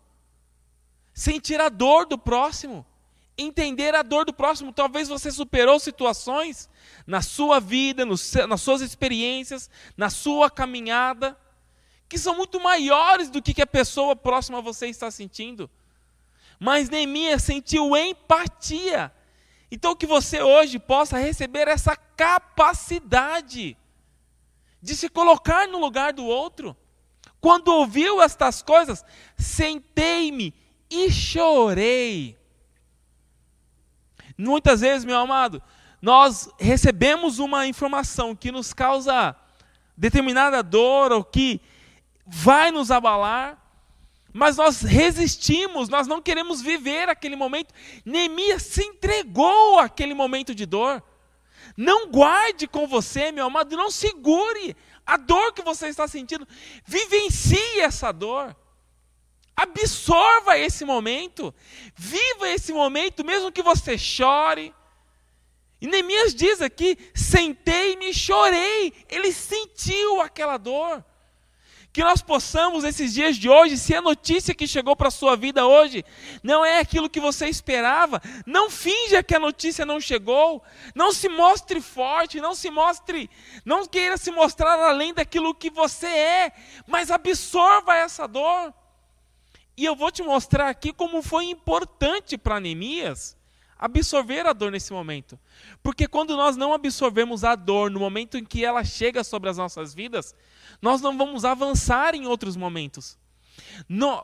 Sentir 1.12 1.60
a 1.60 1.68
dor 1.68 2.06
do 2.06 2.18
próximo 2.18 2.86
entender 3.36 3.94
a 3.94 4.02
dor 4.02 4.24
do 4.24 4.32
próximo. 4.32 4.72
Talvez 4.72 5.08
você 5.08 5.30
superou 5.30 5.78
situações 5.78 6.68
na 7.06 7.22
sua 7.22 7.60
vida, 7.60 8.04
no, 8.04 8.14
nas 8.48 8.60
suas 8.60 8.80
experiências, 8.80 9.68
na 9.96 10.10
sua 10.10 10.50
caminhada, 10.50 11.38
que 12.08 12.18
são 12.18 12.36
muito 12.36 12.60
maiores 12.60 13.30
do 13.30 13.42
que, 13.42 13.54
que 13.54 13.62
a 13.62 13.66
pessoa 13.66 14.14
próxima 14.14 14.58
a 14.58 14.62
você 14.62 14.86
está 14.86 15.10
sentindo. 15.10 15.70
Mas 16.58 16.88
Neemias 16.88 17.42
sentiu 17.42 17.96
empatia. 17.96 19.12
Então 19.70 19.96
que 19.96 20.06
você 20.06 20.40
hoje 20.40 20.78
possa 20.78 21.18
receber 21.18 21.66
essa 21.66 21.96
capacidade 21.96 23.76
de 24.80 24.94
se 24.94 25.08
colocar 25.08 25.66
no 25.66 25.78
lugar 25.78 26.12
do 26.12 26.24
outro. 26.24 26.76
Quando 27.40 27.68
ouviu 27.68 28.22
estas 28.22 28.62
coisas, 28.62 29.04
sentei-me 29.36 30.54
e 30.88 31.10
chorei. 31.10 32.38
Muitas 34.36 34.80
vezes, 34.80 35.04
meu 35.04 35.18
amado, 35.18 35.62
nós 36.02 36.48
recebemos 36.58 37.38
uma 37.38 37.66
informação 37.66 38.34
que 38.34 38.52
nos 38.52 38.72
causa 38.72 39.34
determinada 39.96 40.62
dor 40.62 41.12
ou 41.12 41.24
que 41.24 41.60
vai 42.26 42.70
nos 42.70 42.90
abalar, 42.90 43.58
mas 44.32 44.56
nós 44.56 44.82
resistimos, 44.82 45.88
nós 45.88 46.06
não 46.06 46.20
queremos 46.20 46.60
viver 46.60 47.08
aquele 47.08 47.36
momento. 47.36 47.72
Neemias 48.04 48.62
se 48.62 48.82
entregou 48.82 49.78
àquele 49.78 50.12
momento 50.12 50.54
de 50.54 50.66
dor. 50.66 51.02
Não 51.76 52.10
guarde 52.10 52.66
com 52.66 52.86
você, 52.86 53.30
meu 53.30 53.46
amado, 53.46 53.76
não 53.76 53.90
segure 53.90 54.76
a 55.06 55.16
dor 55.16 55.52
que 55.52 55.62
você 55.62 55.88
está 55.88 56.08
sentindo. 56.08 56.46
Vivencie 56.84 57.80
essa 57.80 58.10
dor. 58.10 58.56
Absorva 59.56 60.58
esse 60.58 60.84
momento, 60.84 61.54
viva 61.94 62.48
esse 62.48 62.72
momento, 62.72 63.24
mesmo 63.24 63.52
que 63.52 63.62
você 63.62 63.96
chore. 63.96 64.74
E 65.80 65.86
Neemias 65.86 66.34
diz 66.34 66.60
aqui: 66.60 66.98
sentei-me 67.14 68.10
e 68.10 68.14
chorei. 68.14 68.92
Ele 69.08 69.32
sentiu 69.32 70.20
aquela 70.20 70.56
dor. 70.56 71.04
Que 71.92 72.02
nós 72.02 72.20
possamos, 72.20 72.82
nesses 72.82 73.14
dias 73.14 73.36
de 73.36 73.48
hoje, 73.48 73.78
se 73.78 73.94
a 73.94 74.02
notícia 74.02 74.52
que 74.52 74.66
chegou 74.66 74.96
para 74.96 75.06
a 75.06 75.12
sua 75.12 75.36
vida 75.36 75.64
hoje 75.64 76.04
não 76.42 76.64
é 76.64 76.80
aquilo 76.80 77.08
que 77.08 77.20
você 77.20 77.46
esperava, 77.46 78.20
não 78.44 78.68
finja 78.68 79.22
que 79.22 79.32
a 79.32 79.38
notícia 79.38 79.86
não 79.86 80.00
chegou, 80.00 80.60
não 80.92 81.12
se 81.12 81.28
mostre 81.28 81.80
forte, 81.80 82.40
não 82.40 82.52
se 82.52 82.68
mostre, 82.68 83.30
não 83.64 83.86
queira 83.86 84.16
se 84.16 84.32
mostrar 84.32 84.76
além 84.80 85.14
daquilo 85.14 85.54
que 85.54 85.70
você 85.70 86.08
é, 86.08 86.52
mas 86.84 87.12
absorva 87.12 87.94
essa 87.94 88.26
dor. 88.26 88.74
E 89.76 89.84
eu 89.84 89.96
vou 89.96 90.10
te 90.10 90.22
mostrar 90.22 90.68
aqui 90.68 90.92
como 90.92 91.22
foi 91.22 91.46
importante 91.46 92.38
para 92.38 92.60
Neemias 92.60 93.36
absorver 93.76 94.46
a 94.46 94.52
dor 94.52 94.70
nesse 94.70 94.92
momento. 94.92 95.38
Porque 95.82 96.06
quando 96.06 96.36
nós 96.36 96.56
não 96.56 96.72
absorvemos 96.72 97.44
a 97.44 97.54
dor 97.54 97.90
no 97.90 98.00
momento 98.00 98.38
em 98.38 98.44
que 98.44 98.64
ela 98.64 98.84
chega 98.84 99.22
sobre 99.22 99.50
as 99.50 99.58
nossas 99.58 99.92
vidas, 99.92 100.34
nós 100.80 101.00
não 101.00 101.18
vamos 101.18 101.44
avançar 101.44 102.14
em 102.14 102.26
outros 102.26 102.56
momentos. 102.56 103.18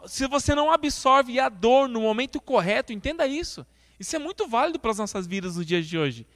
Se 0.07 0.27
você 0.27 0.55
não 0.55 0.71
absorve 0.71 1.39
a 1.39 1.49
dor 1.49 1.89
no 1.89 2.01
momento 2.01 2.41
correto, 2.41 2.93
entenda 2.93 3.27
isso. 3.27 3.67
Isso 3.99 4.17
é 4.17 4.19
muito 4.19 4.49
válido 4.49 4.79
para 4.79 4.93
as 4.93 4.99
nossas 4.99 5.27
vidas 5.27 5.57
nos 5.57 5.67
dias 5.67 5.87
de 5.87 5.99
hoje. 5.99 6.27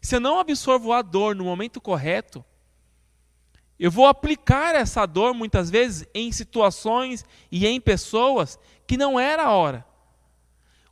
Se 0.00 0.16
eu 0.16 0.20
não 0.20 0.40
absorvo 0.40 0.92
a 0.92 1.02
dor 1.02 1.36
no 1.36 1.44
momento 1.44 1.80
correto, 1.80 2.44
eu 3.82 3.90
vou 3.90 4.06
aplicar 4.06 4.76
essa 4.76 5.04
dor 5.04 5.34
muitas 5.34 5.68
vezes 5.68 6.06
em 6.14 6.30
situações 6.30 7.24
e 7.50 7.66
em 7.66 7.80
pessoas 7.80 8.56
que 8.86 8.96
não 8.96 9.18
era 9.18 9.42
a 9.42 9.50
hora. 9.50 9.84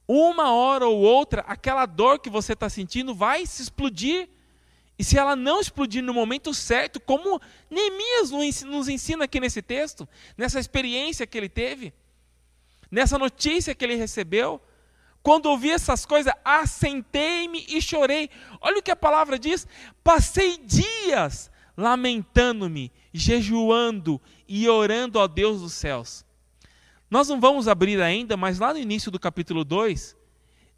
Uma 0.08 0.52
hora 0.52 0.88
ou 0.88 0.98
outra, 0.98 1.42
aquela 1.42 1.86
dor 1.86 2.18
que 2.18 2.28
você 2.28 2.52
está 2.52 2.68
sentindo 2.68 3.14
vai 3.14 3.46
se 3.46 3.62
explodir. 3.62 4.28
E 4.98 5.04
se 5.04 5.16
ela 5.16 5.36
não 5.36 5.60
explodir 5.60 6.02
no 6.02 6.12
momento 6.12 6.52
certo, 6.52 6.98
como 6.98 7.40
Neemias 7.70 8.32
nos 8.64 8.88
ensina 8.88 9.26
aqui 9.26 9.38
nesse 9.38 9.62
texto, 9.62 10.08
nessa 10.36 10.58
experiência 10.58 11.28
que 11.28 11.38
ele 11.38 11.48
teve, 11.48 11.94
nessa 12.90 13.16
notícia 13.16 13.72
que 13.72 13.84
ele 13.84 13.94
recebeu, 13.94 14.60
quando 15.22 15.46
ouvi 15.46 15.70
essas 15.70 16.04
coisas, 16.04 16.32
assentei-me 16.44 17.64
e 17.68 17.80
chorei. 17.80 18.28
Olha 18.60 18.80
o 18.80 18.82
que 18.82 18.90
a 18.90 18.96
palavra 18.96 19.38
diz: 19.38 19.64
passei 20.02 20.58
dias 20.58 21.49
lamentando-me, 21.80 22.92
jejuando 23.12 24.20
e 24.46 24.68
orando 24.68 25.18
ao 25.18 25.26
Deus 25.26 25.62
dos 25.62 25.72
céus. 25.72 26.24
Nós 27.10 27.28
não 27.28 27.40
vamos 27.40 27.66
abrir 27.66 28.00
ainda, 28.00 28.36
mas 28.36 28.58
lá 28.58 28.72
no 28.72 28.78
início 28.78 29.10
do 29.10 29.18
capítulo 29.18 29.64
2, 29.64 30.16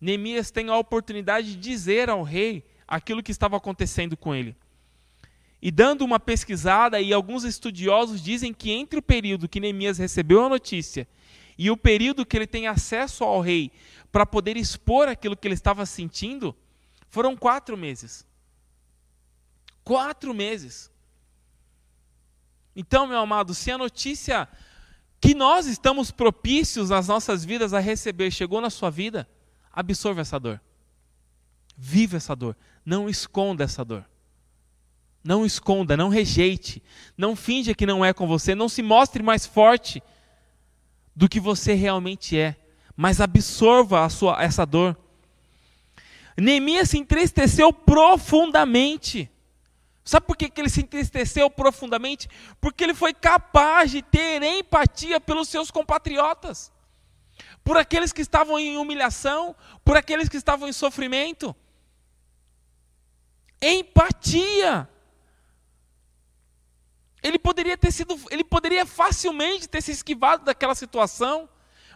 Neemias 0.00 0.50
tem 0.50 0.68
a 0.68 0.78
oportunidade 0.78 1.48
de 1.48 1.56
dizer 1.56 2.08
ao 2.08 2.22
rei 2.22 2.64
aquilo 2.86 3.22
que 3.22 3.32
estava 3.32 3.56
acontecendo 3.56 4.16
com 4.16 4.34
ele. 4.34 4.56
E 5.60 5.70
dando 5.70 6.04
uma 6.04 6.18
pesquisada, 6.18 7.00
e 7.00 7.12
alguns 7.12 7.44
estudiosos 7.44 8.22
dizem 8.22 8.54
que 8.54 8.70
entre 8.70 8.98
o 8.98 9.02
período 9.02 9.48
que 9.48 9.60
Neemias 9.60 9.98
recebeu 9.98 10.44
a 10.44 10.48
notícia 10.48 11.06
e 11.58 11.70
o 11.70 11.76
período 11.76 12.24
que 12.24 12.36
ele 12.36 12.46
tem 12.46 12.66
acesso 12.66 13.24
ao 13.24 13.40
rei 13.40 13.70
para 14.10 14.24
poder 14.24 14.56
expor 14.56 15.08
aquilo 15.08 15.36
que 15.36 15.46
ele 15.46 15.54
estava 15.54 15.84
sentindo, 15.84 16.54
foram 17.08 17.36
quatro 17.36 17.76
meses. 17.76 18.26
Quatro 19.84 20.32
meses. 20.32 20.91
Então, 22.74 23.06
meu 23.06 23.18
amado, 23.18 23.54
se 23.54 23.70
a 23.70 23.78
notícia 23.78 24.48
que 25.20 25.34
nós 25.34 25.66
estamos 25.66 26.10
propícios 26.10 26.90
nas 26.90 27.06
nossas 27.06 27.44
vidas 27.44 27.72
a 27.72 27.78
receber 27.78 28.30
chegou 28.30 28.60
na 28.60 28.70
sua 28.70 28.90
vida, 28.90 29.28
absorva 29.72 30.20
essa 30.20 30.38
dor. 30.38 30.60
Viva 31.76 32.16
essa 32.16 32.34
dor. 32.34 32.56
Não 32.84 33.08
esconda 33.08 33.64
essa 33.64 33.84
dor. 33.84 34.04
Não 35.22 35.46
esconda, 35.46 35.96
não 35.96 36.08
rejeite. 36.08 36.82
Não 37.16 37.36
finja 37.36 37.74
que 37.74 37.86
não 37.86 38.04
é 38.04 38.12
com 38.12 38.26
você. 38.26 38.54
Não 38.54 38.68
se 38.68 38.82
mostre 38.82 39.22
mais 39.22 39.46
forte 39.46 40.02
do 41.14 41.28
que 41.28 41.38
você 41.38 41.74
realmente 41.74 42.36
é. 42.36 42.56
Mas 42.96 43.20
absorva 43.20 44.08
sua, 44.08 44.42
essa 44.42 44.66
dor. 44.66 44.96
Neemias 46.36 46.90
se 46.90 46.98
entristeceu 46.98 47.72
profundamente. 47.72 49.30
Sabe 50.04 50.26
por 50.26 50.36
que, 50.36 50.50
que 50.50 50.60
ele 50.60 50.68
se 50.68 50.80
entristeceu 50.80 51.48
profundamente? 51.48 52.28
Porque 52.60 52.82
ele 52.82 52.94
foi 52.94 53.14
capaz 53.14 53.90
de 53.90 54.02
ter 54.02 54.42
empatia 54.42 55.20
pelos 55.20 55.48
seus 55.48 55.70
compatriotas, 55.70 56.72
por 57.62 57.76
aqueles 57.76 58.12
que 58.12 58.20
estavam 58.20 58.58
em 58.58 58.76
humilhação, 58.76 59.54
por 59.84 59.96
aqueles 59.96 60.28
que 60.28 60.36
estavam 60.36 60.68
em 60.68 60.72
sofrimento. 60.72 61.54
Empatia. 63.60 64.88
Ele 67.22 67.38
poderia 67.38 67.78
ter 67.78 67.92
sido, 67.92 68.18
ele 68.28 68.42
poderia 68.42 68.84
facilmente 68.84 69.68
ter 69.68 69.80
se 69.80 69.92
esquivado 69.92 70.44
daquela 70.44 70.74
situação. 70.74 71.48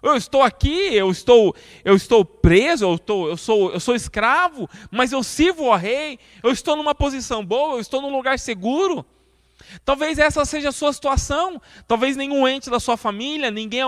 Eu 0.06 0.16
estou 0.16 0.42
aqui, 0.42 0.94
eu 0.94 1.10
estou, 1.10 1.54
eu 1.84 1.96
estou 1.96 2.25
preso, 2.25 2.84
eu, 2.84 2.94
estou, 2.94 3.28
eu, 3.28 3.36
sou, 3.36 3.72
eu 3.72 3.80
sou 3.80 3.94
escravo, 3.94 4.68
mas 4.90 5.12
eu 5.12 5.22
sirvo 5.22 5.70
ao 5.70 5.78
rei, 5.78 6.18
eu 6.42 6.50
estou 6.50 6.76
numa 6.76 6.94
posição 6.94 7.44
boa, 7.44 7.75
eu 7.75 7.80
estou 7.80 8.00
num 8.00 8.14
lugar 8.14 8.38
seguro. 8.38 9.04
Talvez 9.84 10.18
essa 10.18 10.44
seja 10.44 10.68
a 10.68 10.72
sua 10.72 10.92
situação. 10.92 11.60
Talvez 11.86 12.16
nenhum 12.16 12.46
ente 12.46 12.70
da 12.70 12.78
sua 12.78 12.96
família, 12.96 13.50
ninguém, 13.50 13.82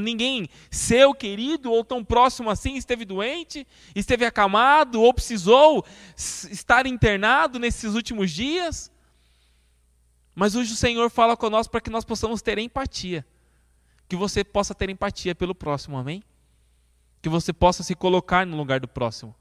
ninguém 0.00 0.48
seu 0.70 1.14
querido 1.14 1.70
ou 1.70 1.84
tão 1.84 2.04
próximo 2.04 2.50
assim 2.50 2.76
esteve 2.76 3.04
doente, 3.04 3.66
esteve 3.94 4.24
acamado 4.24 5.00
ou 5.00 5.14
precisou 5.14 5.84
estar 6.16 6.86
internado 6.86 7.58
nesses 7.58 7.94
últimos 7.94 8.30
dias. 8.30 8.90
Mas 10.34 10.54
hoje 10.54 10.72
o 10.72 10.76
Senhor 10.76 11.10
fala 11.10 11.36
conosco 11.36 11.70
para 11.70 11.80
que 11.80 11.90
nós 11.90 12.04
possamos 12.04 12.40
ter 12.40 12.58
empatia. 12.58 13.24
Que 14.10 14.16
você 14.16 14.44
possa 14.44 14.74
ter 14.74 14.90
empatia 14.90 15.34
pelo 15.34 15.54
próximo, 15.54 15.96
amém? 15.96 16.22
Que 17.22 17.30
você 17.30 17.50
possa 17.50 17.82
se 17.82 17.94
colocar 17.94 18.44
no 18.44 18.58
lugar 18.58 18.78
do 18.78 18.88
próximo. 18.88 19.34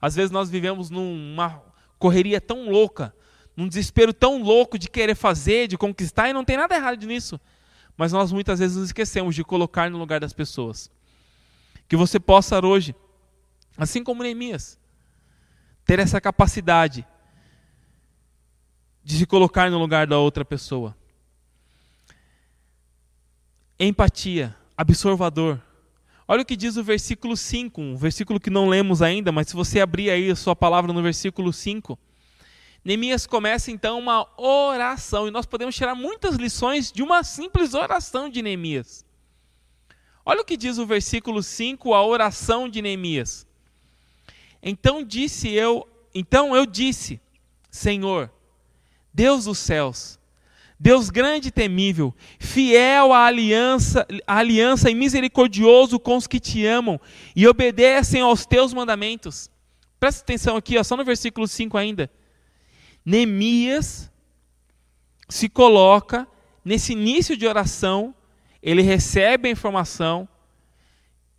Às 0.00 0.16
vezes 0.16 0.32
nós 0.32 0.50
vivemos 0.50 0.90
numa 0.90 1.62
correria 2.00 2.40
tão 2.40 2.68
louca 2.68 3.14
num 3.56 3.66
desespero 3.66 4.12
tão 4.12 4.42
louco 4.42 4.78
de 4.78 4.88
querer 4.88 5.14
fazer, 5.14 5.66
de 5.66 5.78
conquistar, 5.78 6.28
e 6.28 6.32
não 6.32 6.44
tem 6.44 6.56
nada 6.56 6.76
errado 6.76 7.04
nisso. 7.06 7.40
Mas 7.96 8.12
nós 8.12 8.30
muitas 8.30 8.58
vezes 8.58 8.76
nos 8.76 8.86
esquecemos 8.86 9.34
de 9.34 9.42
colocar 9.42 9.90
no 9.90 9.96
lugar 9.96 10.20
das 10.20 10.34
pessoas. 10.34 10.90
Que 11.88 11.96
você 11.96 12.20
possa 12.20 12.64
hoje, 12.64 12.94
assim 13.78 14.04
como 14.04 14.22
Neemias, 14.22 14.78
ter 15.86 15.98
essa 15.98 16.20
capacidade 16.20 17.06
de 19.02 19.16
se 19.16 19.26
colocar 19.26 19.70
no 19.70 19.78
lugar 19.78 20.06
da 20.06 20.18
outra 20.18 20.44
pessoa. 20.44 20.94
Empatia, 23.78 24.56
absorvador. 24.74 25.60
Olha 26.26 26.40
o 26.40 26.46
que 26.46 26.56
diz 26.56 26.78
o 26.78 26.82
versículo 26.82 27.36
5, 27.36 27.78
um 27.78 27.94
versículo 27.94 28.40
que 28.40 28.48
não 28.48 28.68
lemos 28.70 29.02
ainda, 29.02 29.30
mas 29.30 29.48
se 29.48 29.54
você 29.54 29.80
abrir 29.80 30.08
aí 30.08 30.30
a 30.30 30.36
sua 30.36 30.56
palavra 30.56 30.94
no 30.94 31.02
versículo 31.02 31.52
5, 31.52 31.98
Neemias 32.82 33.26
começa 33.26 33.70
então 33.70 33.98
uma 33.98 34.26
oração, 34.40 35.28
e 35.28 35.30
nós 35.30 35.44
podemos 35.44 35.76
tirar 35.76 35.94
muitas 35.94 36.36
lições 36.36 36.90
de 36.90 37.02
uma 37.02 37.22
simples 37.22 37.74
oração 37.74 38.30
de 38.30 38.40
Neemias. 38.40 39.04
Olha 40.24 40.40
o 40.40 40.44
que 40.44 40.56
diz 40.56 40.78
o 40.78 40.86
versículo 40.86 41.42
5, 41.42 41.92
a 41.92 42.04
oração 42.04 42.70
de 42.70 42.80
Neemias. 42.80 43.46
Então 44.62 45.04
disse 45.04 45.50
eu, 45.50 45.86
então 46.14 46.56
eu 46.56 46.64
disse, 46.64 47.20
Senhor, 47.70 48.32
Deus 49.12 49.44
dos 49.44 49.58
céus, 49.58 50.18
Deus 50.78 51.08
grande 51.08 51.48
e 51.48 51.50
temível, 51.50 52.14
fiel 52.38 53.12
à 53.12 53.24
aliança, 53.24 54.06
à 54.26 54.36
aliança 54.36 54.90
e 54.90 54.94
misericordioso 54.94 55.98
com 55.98 56.16
os 56.16 56.26
que 56.26 56.38
te 56.38 56.66
amam 56.66 57.00
e 57.34 57.48
obedecem 57.48 58.20
aos 58.20 58.44
teus 58.44 58.74
mandamentos. 58.74 59.50
Presta 59.98 60.20
atenção 60.20 60.56
aqui, 60.56 60.76
ó, 60.76 60.84
só 60.84 60.96
no 60.96 61.04
versículo 61.04 61.48
5 61.48 61.78
ainda. 61.78 62.10
Neemias 63.04 64.10
se 65.28 65.48
coloca 65.48 66.28
nesse 66.62 66.92
início 66.92 67.36
de 67.36 67.46
oração, 67.46 68.14
ele 68.62 68.82
recebe 68.82 69.48
a 69.48 69.52
informação, 69.52 70.28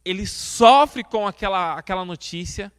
ele 0.03 0.25
sofre 0.25 1.03
com 1.03 1.27
aquela, 1.27 1.77
aquela 1.77 2.03
notícia, 2.03 2.71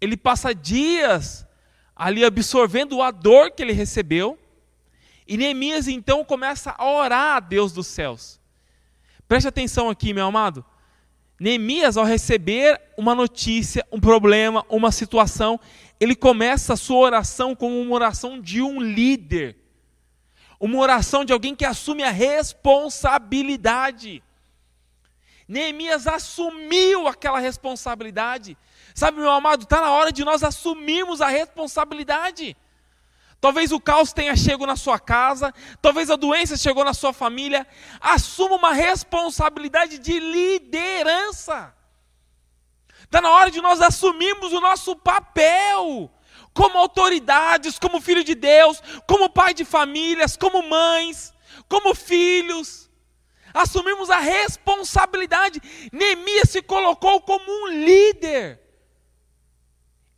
ele 0.00 0.16
passa 0.16 0.54
dias 0.54 1.46
ali 1.94 2.24
absorvendo 2.24 3.00
a 3.00 3.10
dor 3.10 3.52
que 3.52 3.62
ele 3.62 3.72
recebeu, 3.72 4.38
e 5.26 5.36
Neemias 5.36 5.88
então 5.88 6.24
começa 6.24 6.74
a 6.76 6.90
orar 6.90 7.36
a 7.36 7.40
Deus 7.40 7.72
dos 7.72 7.86
céus. 7.86 8.40
Preste 9.26 9.48
atenção 9.48 9.90
aqui, 9.90 10.14
meu 10.14 10.26
amado. 10.26 10.64
Neemias, 11.38 11.96
ao 11.96 12.04
receber 12.04 12.80
uma 12.96 13.14
notícia, 13.14 13.86
um 13.92 14.00
problema, 14.00 14.64
uma 14.68 14.90
situação, 14.90 15.60
ele 16.00 16.14
começa 16.14 16.74
a 16.74 16.76
sua 16.76 16.98
oração 16.98 17.54
como 17.54 17.80
uma 17.80 17.94
oração 17.94 18.40
de 18.40 18.62
um 18.62 18.80
líder, 18.80 19.56
uma 20.58 20.78
oração 20.78 21.24
de 21.24 21.32
alguém 21.32 21.54
que 21.54 21.64
assume 21.64 22.02
a 22.02 22.10
responsabilidade. 22.10 24.22
Neemias 25.46 26.06
assumiu 26.06 27.06
aquela 27.06 27.38
responsabilidade. 27.38 28.56
Sabe, 28.94 29.20
meu 29.20 29.30
amado, 29.30 29.64
está 29.64 29.80
na 29.80 29.90
hora 29.90 30.10
de 30.10 30.24
nós 30.24 30.42
assumirmos 30.42 31.20
a 31.20 31.28
responsabilidade. 31.28 32.56
Talvez 33.46 33.70
o 33.70 33.78
caos 33.78 34.12
tenha 34.12 34.34
chegado 34.34 34.66
na 34.66 34.74
sua 34.74 34.98
casa, 34.98 35.54
talvez 35.80 36.10
a 36.10 36.16
doença 36.16 36.56
chegou 36.56 36.84
na 36.84 36.92
sua 36.92 37.12
família. 37.12 37.64
Assuma 38.00 38.56
uma 38.56 38.72
responsabilidade 38.72 40.00
de 40.00 40.18
liderança. 40.18 41.72
Está 43.04 43.20
na 43.20 43.30
hora 43.30 43.48
de 43.48 43.60
nós 43.60 43.80
assumirmos 43.80 44.52
o 44.52 44.60
nosso 44.60 44.96
papel 44.96 46.10
como 46.52 46.76
autoridades, 46.76 47.78
como 47.78 48.00
filho 48.00 48.24
de 48.24 48.34
Deus, 48.34 48.82
como 49.06 49.30
pai 49.30 49.54
de 49.54 49.64
famílias, 49.64 50.36
como 50.36 50.60
mães, 50.68 51.32
como 51.68 51.94
filhos. 51.94 52.90
Assumirmos 53.54 54.10
a 54.10 54.18
responsabilidade. 54.18 55.62
Neemias 55.92 56.50
se 56.50 56.62
colocou 56.62 57.20
como 57.20 57.44
um 57.48 57.68
líder. 57.68 58.65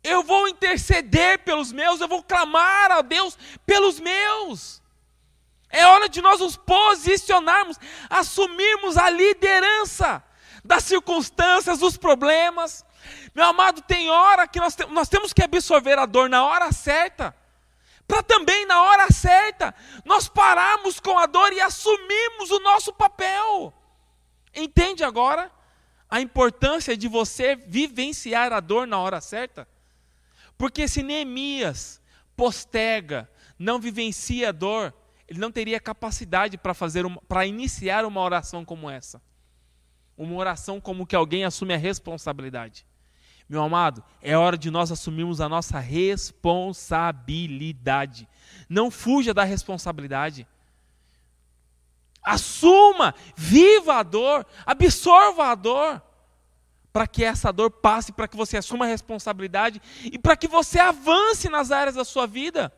Eu 0.03 0.23
vou 0.23 0.47
interceder 0.47 1.39
pelos 1.39 1.71
meus, 1.71 1.99
eu 1.99 2.07
vou 2.07 2.23
clamar 2.23 2.91
a 2.91 3.01
Deus 3.01 3.37
pelos 3.65 3.99
meus. 3.99 4.81
É 5.69 5.85
hora 5.85 6.09
de 6.09 6.21
nós 6.21 6.39
nos 6.39 6.57
posicionarmos, 6.57 7.77
assumirmos 8.09 8.97
a 8.97 9.09
liderança 9.09 10.23
das 10.63 10.83
circunstâncias, 10.83 11.79
dos 11.79 11.95
problemas. 11.97 12.85
Meu 13.35 13.45
amado, 13.45 13.81
tem 13.81 14.09
hora 14.09 14.47
que 14.47 14.59
nós, 14.59 14.75
te 14.75 14.85
nós 14.85 15.07
temos 15.07 15.31
que 15.31 15.43
absorver 15.43 15.97
a 15.99 16.05
dor 16.05 16.29
na 16.29 16.43
hora 16.43 16.71
certa, 16.71 17.35
para 18.07 18.23
também 18.23 18.65
na 18.65 18.81
hora 18.81 19.11
certa 19.11 19.75
nós 20.03 20.27
pararmos 20.27 20.99
com 20.99 21.17
a 21.19 21.25
dor 21.25 21.53
e 21.53 21.61
assumirmos 21.61 22.49
o 22.49 22.59
nosso 22.59 22.91
papel. 22.91 23.73
Entende 24.55 25.03
agora 25.03 25.51
a 26.09 26.19
importância 26.19 26.97
de 26.97 27.07
você 27.07 27.55
vivenciar 27.55 28.51
a 28.51 28.59
dor 28.59 28.87
na 28.87 28.97
hora 28.99 29.21
certa? 29.21 29.67
Porque 30.59 30.87
se 30.89 31.01
Neemias 31.01 31.99
postega, 32.35 33.31
não 33.57 33.79
vivencia 33.79 34.49
a 34.49 34.51
dor, 34.51 34.93
ele 35.25 35.39
não 35.39 35.49
teria 35.49 35.79
capacidade 35.79 36.57
para 36.57 36.73
fazer 36.73 37.05
para 37.29 37.45
iniciar 37.45 38.03
uma 38.03 38.19
oração 38.19 38.65
como 38.65 38.89
essa. 38.89 39.21
Uma 40.17 40.35
oração 40.35 40.81
como 40.81 41.07
que 41.07 41.15
alguém 41.15 41.45
assume 41.45 41.73
a 41.73 41.77
responsabilidade. 41.77 42.85
Meu 43.47 43.63
amado, 43.63 44.03
é 44.21 44.37
hora 44.37 44.57
de 44.57 44.69
nós 44.69 44.91
assumirmos 44.91 45.39
a 45.39 45.47
nossa 45.47 45.79
responsabilidade. 45.79 48.27
Não 48.67 48.91
fuja 48.91 49.33
da 49.33 49.45
responsabilidade. 49.45 50.45
Assuma, 52.21 53.15
viva 53.33 53.95
a 53.95 54.03
dor, 54.03 54.45
absorva 54.65 55.51
a 55.51 55.55
dor, 55.55 56.03
para 56.91 57.07
que 57.07 57.23
essa 57.23 57.51
dor 57.51 57.69
passe, 57.69 58.11
para 58.11 58.27
que 58.27 58.35
você 58.35 58.57
assuma 58.57 58.85
a 58.85 58.87
responsabilidade 58.87 59.81
e 60.03 60.17
para 60.17 60.35
que 60.35 60.47
você 60.47 60.79
avance 60.79 61.49
nas 61.49 61.71
áreas 61.71 61.95
da 61.95 62.03
sua 62.03 62.25
vida, 62.25 62.73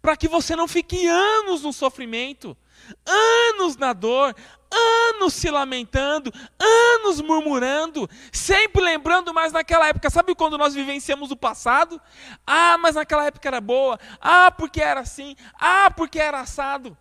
para 0.00 0.16
que 0.16 0.28
você 0.28 0.54
não 0.54 0.68
fique 0.68 1.06
anos 1.06 1.62
no 1.62 1.72
sofrimento, 1.72 2.56
anos 3.04 3.76
na 3.76 3.92
dor, 3.92 4.34
anos 4.70 5.34
se 5.34 5.50
lamentando, 5.50 6.32
anos 6.58 7.20
murmurando, 7.20 8.08
sempre 8.32 8.82
lembrando 8.82 9.32
mais 9.32 9.52
naquela 9.52 9.88
época. 9.88 10.10
Sabe 10.10 10.34
quando 10.34 10.58
nós 10.58 10.74
vivenciamos 10.74 11.30
o 11.30 11.36
passado? 11.36 12.00
Ah, 12.46 12.76
mas 12.78 12.94
naquela 12.94 13.24
época 13.26 13.48
era 13.48 13.60
boa. 13.60 13.98
Ah, 14.20 14.50
porque 14.50 14.80
era 14.80 15.00
assim. 15.00 15.34
Ah, 15.54 15.90
porque 15.90 16.18
era 16.18 16.40
assado. 16.40 16.96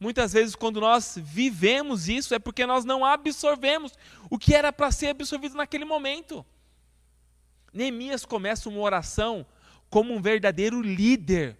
Muitas 0.00 0.32
vezes, 0.32 0.54
quando 0.54 0.80
nós 0.80 1.18
vivemos 1.18 2.08
isso, 2.08 2.34
é 2.34 2.38
porque 2.38 2.64
nós 2.64 2.86
não 2.86 3.04
absorvemos 3.04 3.92
o 4.30 4.38
que 4.38 4.54
era 4.54 4.72
para 4.72 4.90
ser 4.90 5.08
absorvido 5.08 5.54
naquele 5.54 5.84
momento. 5.84 6.44
Neemias 7.70 8.24
começa 8.24 8.70
uma 8.70 8.80
oração 8.80 9.46
como 9.90 10.14
um 10.14 10.22
verdadeiro 10.22 10.80
líder, 10.80 11.58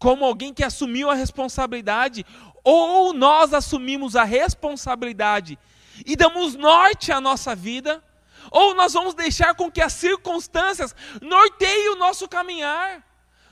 como 0.00 0.24
alguém 0.24 0.52
que 0.52 0.64
assumiu 0.64 1.08
a 1.10 1.14
responsabilidade, 1.14 2.26
ou 2.64 3.12
nós 3.14 3.54
assumimos 3.54 4.16
a 4.16 4.24
responsabilidade 4.24 5.56
e 6.04 6.16
damos 6.16 6.56
norte 6.56 7.12
à 7.12 7.20
nossa 7.20 7.54
vida, 7.54 8.02
ou 8.50 8.74
nós 8.74 8.94
vamos 8.94 9.14
deixar 9.14 9.54
com 9.54 9.70
que 9.70 9.80
as 9.80 9.92
circunstâncias 9.92 10.94
norteiem 11.22 11.90
o 11.90 11.96
nosso 11.96 12.28
caminhar, 12.28 13.07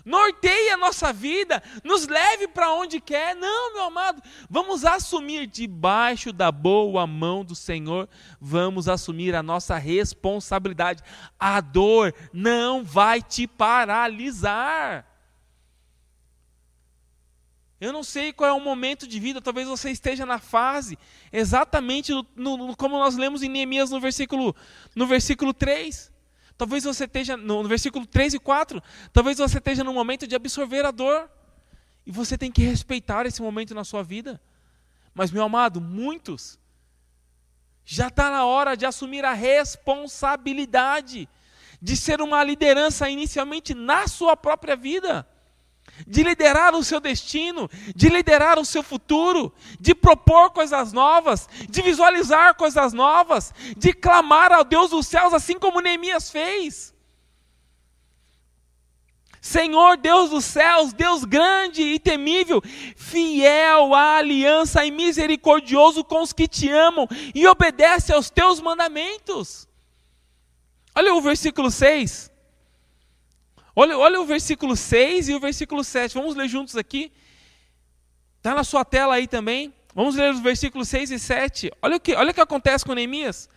norteiem 0.06 0.70
a 0.70 0.76
nossa 0.76 1.12
vida, 1.12 1.60
nos 1.82 2.06
leve 2.06 2.46
para 2.46 2.72
onde 2.72 3.00
quer. 3.00 3.34
Não, 3.34 3.74
meu 3.74 3.82
amado, 3.82 4.22
vamos 4.48 4.84
assumir 4.84 5.48
debaixo 5.48 6.32
da 6.32 6.52
boa 6.52 7.04
mão 7.06 7.44
do 7.44 7.56
Senhor, 7.56 8.08
vamos 8.40 8.88
assumir 8.88 9.34
a 9.34 9.42
nossa 9.42 9.76
responsabilidade. 9.76 11.02
A 11.38 11.60
dor 11.60 12.14
não 12.32 12.84
vai 12.84 13.20
te 13.20 13.48
paralisar. 13.48 15.04
Eu 17.78 17.92
não 17.92 18.02
sei 18.02 18.32
qual 18.32 18.48
é 18.48 18.52
o 18.52 18.60
momento 18.60 19.06
de 19.06 19.20
vida, 19.20 19.42
talvez 19.42 19.68
você 19.68 19.90
esteja 19.90 20.24
na 20.24 20.38
fase, 20.38 20.98
exatamente 21.30 22.10
no, 22.10 22.24
no, 22.34 22.76
como 22.76 22.98
nós 22.98 23.16
lemos 23.16 23.42
em 23.42 23.50
Neemias 23.50 23.90
no 23.90 24.00
versículo, 24.00 24.56
no 24.94 25.06
versículo 25.06 25.52
3. 25.52 26.15
Talvez 26.56 26.84
você 26.84 27.04
esteja 27.04 27.36
no, 27.36 27.62
no 27.62 27.68
versículo 27.68 28.06
3 28.06 28.34
e 28.34 28.38
4, 28.38 28.82
talvez 29.12 29.38
você 29.38 29.58
esteja 29.58 29.84
no 29.84 29.92
momento 29.92 30.26
de 30.26 30.34
absorver 30.34 30.84
a 30.84 30.90
dor. 30.90 31.30
E 32.06 32.10
você 32.10 32.38
tem 32.38 32.52
que 32.52 32.62
respeitar 32.62 33.26
esse 33.26 33.42
momento 33.42 33.74
na 33.74 33.84
sua 33.84 34.02
vida. 34.02 34.40
Mas, 35.12 35.30
meu 35.30 35.42
amado, 35.42 35.80
muitos 35.80 36.58
já 37.84 38.08
está 38.08 38.30
na 38.30 38.44
hora 38.44 38.76
de 38.76 38.84
assumir 38.84 39.24
a 39.24 39.32
responsabilidade 39.32 41.28
de 41.80 41.96
ser 41.96 42.20
uma 42.20 42.42
liderança 42.42 43.08
inicialmente 43.08 43.74
na 43.74 44.08
sua 44.08 44.36
própria 44.36 44.74
vida 44.74 45.26
de 46.06 46.22
liderar 46.22 46.74
o 46.74 46.82
seu 46.82 46.98
destino, 47.00 47.70
de 47.94 48.08
liderar 48.08 48.58
o 48.58 48.64
seu 48.64 48.82
futuro, 48.82 49.52
de 49.78 49.94
propor 49.94 50.50
coisas 50.50 50.92
novas, 50.92 51.48
de 51.68 51.82
visualizar 51.82 52.54
coisas 52.54 52.92
novas, 52.92 53.54
de 53.76 53.92
clamar 53.92 54.52
ao 54.52 54.64
Deus 54.64 54.90
dos 54.90 55.06
céus, 55.06 55.32
assim 55.32 55.58
como 55.58 55.80
Neemias 55.80 56.30
fez. 56.30 56.94
Senhor 59.46 59.96
Deus 59.96 60.30
dos 60.30 60.44
céus, 60.44 60.92
Deus 60.92 61.24
grande 61.24 61.80
e 61.80 62.00
temível, 62.00 62.60
fiel 62.96 63.94
à 63.94 64.16
aliança 64.16 64.84
e 64.84 64.90
misericordioso 64.90 66.02
com 66.02 66.20
os 66.20 66.32
que 66.32 66.48
te 66.48 66.68
amam 66.68 67.06
e 67.32 67.46
obedece 67.46 68.12
aos 68.12 68.28
teus 68.28 68.60
mandamentos. 68.60 69.68
Olha 70.96 71.14
o 71.14 71.20
versículo 71.20 71.70
6. 71.70 72.28
Olha, 73.78 73.98
olha 73.98 74.18
o 74.22 74.24
versículo 74.24 74.74
6 74.74 75.28
e 75.28 75.34
o 75.34 75.40
versículo 75.40 75.84
7. 75.84 76.14
Vamos 76.14 76.34
ler 76.34 76.48
juntos 76.48 76.76
aqui. 76.76 77.12
Está 78.38 78.54
na 78.54 78.64
sua 78.64 78.86
tela 78.86 79.16
aí 79.16 79.28
também. 79.28 79.74
Vamos 79.94 80.16
ler 80.16 80.32
os 80.32 80.40
versículos 80.40 80.88
6 80.88 81.10
e 81.10 81.18
7. 81.18 81.70
Olha 81.82 81.96
o 81.96 82.00
que, 82.00 82.14
olha 82.14 82.30
o 82.30 82.34
que 82.34 82.40
acontece 82.40 82.86
com 82.86 82.94
Neemias. 82.94 83.50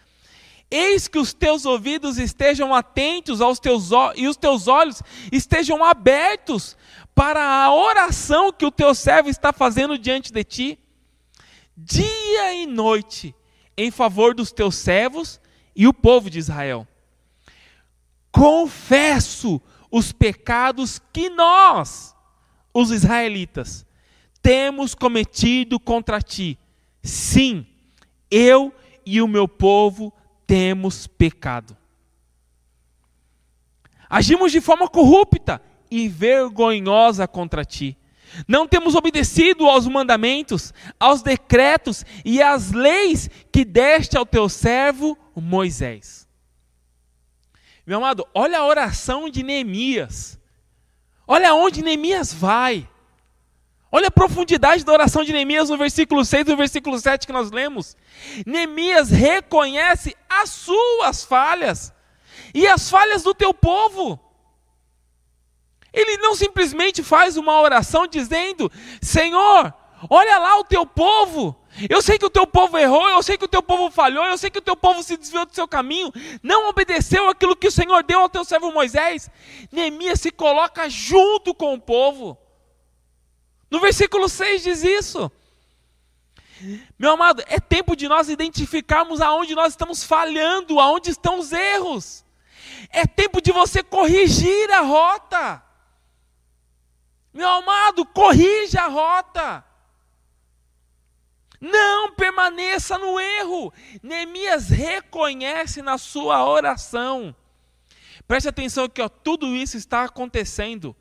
Eis 0.70 1.08
que 1.08 1.18
os 1.18 1.34
teus 1.34 1.66
ouvidos 1.66 2.18
estejam 2.18 2.76
atentos 2.76 3.40
aos 3.40 3.60
teus 3.60 3.90
e 4.18 4.28
os 4.28 4.36
teus 4.36 4.68
olhos 4.68 5.02
estejam 5.32 5.84
abertos 5.84 6.76
para 7.16 7.42
a 7.42 7.74
oração 7.74 8.52
que 8.52 8.66
o 8.66 8.72
teu 8.72 8.94
servo 8.94 9.30
está 9.30 9.54
fazendo 9.54 9.98
diante 9.98 10.34
de 10.34 10.44
ti, 10.44 10.80
dia 11.76 12.54
e 12.54 12.68
noite, 12.68 13.34
em 13.76 13.90
favor 13.90 14.36
dos 14.36 14.52
teus 14.52 14.76
servos 14.76 15.40
e 15.76 15.88
o 15.88 15.94
povo 15.94 16.30
de 16.30 16.40
Israel. 16.40 16.86
Confesso 18.32 19.62
os 19.92 20.12
pecados 20.12 21.02
que 21.12 21.30
nós, 21.30 22.16
os 22.74 22.92
israelitas, 22.92 23.86
temos 24.42 24.94
cometido 24.96 25.80
contra 25.80 26.22
ti. 26.22 26.58
Sim, 27.02 27.66
eu 28.30 28.74
e 29.06 29.22
o 29.22 29.28
meu 29.28 29.48
povo 29.48 30.14
temos 30.46 31.08
pecado. 31.08 31.76
Agimos 34.10 34.52
de 34.52 34.60
forma 34.60 34.88
corrupta 34.88 35.62
e 35.90 36.08
vergonhosa 36.08 37.28
contra 37.28 37.64
ti. 37.64 37.96
Não 38.48 38.68
temos 38.68 38.96
obedecido 38.96 39.68
aos 39.68 39.88
mandamentos, 39.88 40.74
aos 41.00 41.22
decretos 41.22 42.06
e 42.24 42.42
às 42.42 42.72
leis 42.72 43.30
que 43.52 43.66
deste 43.66 44.18
ao 44.18 44.26
teu 44.26 44.48
servo 44.48 45.18
Moisés. 45.36 46.19
Meu 47.90 47.98
amado, 47.98 48.28
olha 48.36 48.60
a 48.60 48.68
oração 48.68 49.28
de 49.28 49.42
Neemias. 49.42 50.38
Olha 51.26 51.56
onde 51.56 51.82
Neemias 51.82 52.32
vai. 52.32 52.88
Olha 53.92 54.10
a 54.10 54.12
profundidade 54.12 54.86
da 54.86 54.94
oração 54.94 55.24
de 55.24 55.34
Neemias 55.34 55.72
no 55.72 55.76
versículo 55.76 56.24
6 56.24 56.46
e 56.46 56.52
no 56.52 56.56
versículo 56.56 57.00
7 57.00 57.26
que 57.26 57.34
nós 57.34 57.50
lemos. 57.50 57.98
Neemias 58.46 59.10
reconhece 59.10 60.16
as 60.30 60.52
suas 60.52 61.24
falhas 61.24 61.92
e 62.54 62.68
as 62.68 62.92
falhas 62.92 63.24
do 63.24 63.34
teu 63.34 63.56
povo. 63.56 64.20
Ele 65.92 66.16
não 66.18 66.36
simplesmente 66.36 67.02
faz 67.02 67.38
uma 67.38 67.60
oração 67.60 68.06
dizendo: 68.06 68.72
Senhor, 69.02 69.74
olha 70.08 70.38
lá 70.38 70.60
o 70.60 70.64
teu 70.64 70.86
povo, 70.86 71.60
eu 71.90 72.02
sei 72.02 72.18
que 72.18 72.26
o 72.26 72.30
teu 72.30 72.48
povo 72.48 72.78
errou, 72.78 73.08
eu 73.10 73.22
sei 73.22 73.38
que 73.38 73.46
o 73.46 73.48
teu 73.48 73.62
povo 73.62 73.92
falhou, 73.92 74.26
eu 74.26 74.38
sei 74.38 74.50
que 74.50 74.58
o 74.58 74.62
teu 74.62 74.76
povo 74.76 75.04
se 75.04 75.16
desviou 75.16 75.46
do 75.46 75.54
seu 75.54 75.68
caminho, 75.68 76.12
não 76.42 76.70
obedeceu 76.70 77.30
aquilo 77.30 77.56
que 77.56 77.68
o 77.68 77.72
Senhor 77.72 78.04
deu 78.04 78.22
ao 78.22 78.30
teu 78.30 78.44
servo 78.44 78.72
Moisés. 78.72 79.30
Neemias 79.72 80.20
se 80.20 80.32
coloca 80.32 80.90
junto 80.90 81.54
com 81.54 81.74
o 81.74 81.80
povo. 81.80 82.38
No 83.70 83.80
versículo 83.80 84.28
6 84.28 84.64
diz 84.64 84.84
isso. 84.84 85.32
Meu 86.98 87.12
amado, 87.12 87.44
é 87.48 87.60
tempo 87.60 87.96
de 87.96 88.08
nós 88.08 88.30
identificarmos 88.30 89.22
aonde 89.22 89.56
nós 89.56 89.74
estamos 89.74 90.04
falhando, 90.04 90.80
aonde 90.80 91.10
estão 91.10 91.40
os 91.40 91.52
erros. 91.52 92.26
É 92.90 93.06
tempo 93.06 93.42
de 93.42 93.52
você 93.52 93.82
corrigir 93.84 94.72
a 94.72 94.82
rota. 94.82 95.64
Meu 97.34 97.48
amado, 97.48 98.06
corrija 98.06 98.82
a 98.82 98.88
rota. 98.88 99.64
Não 101.60 102.12
permaneça 102.14 102.98
no 102.98 103.20
erro. 103.20 103.74
Neemias 104.02 104.70
reconhece 104.70 105.82
na 105.82 105.98
sua 105.98 106.46
oração. 106.46 107.36
Preste 108.28 108.48
atenção 108.48 108.88
que 108.88 109.02
ó, 109.02 109.10
tudo 109.10 109.56
isso 109.56 109.76
está 109.76 110.04
acontecendo. 110.04 110.96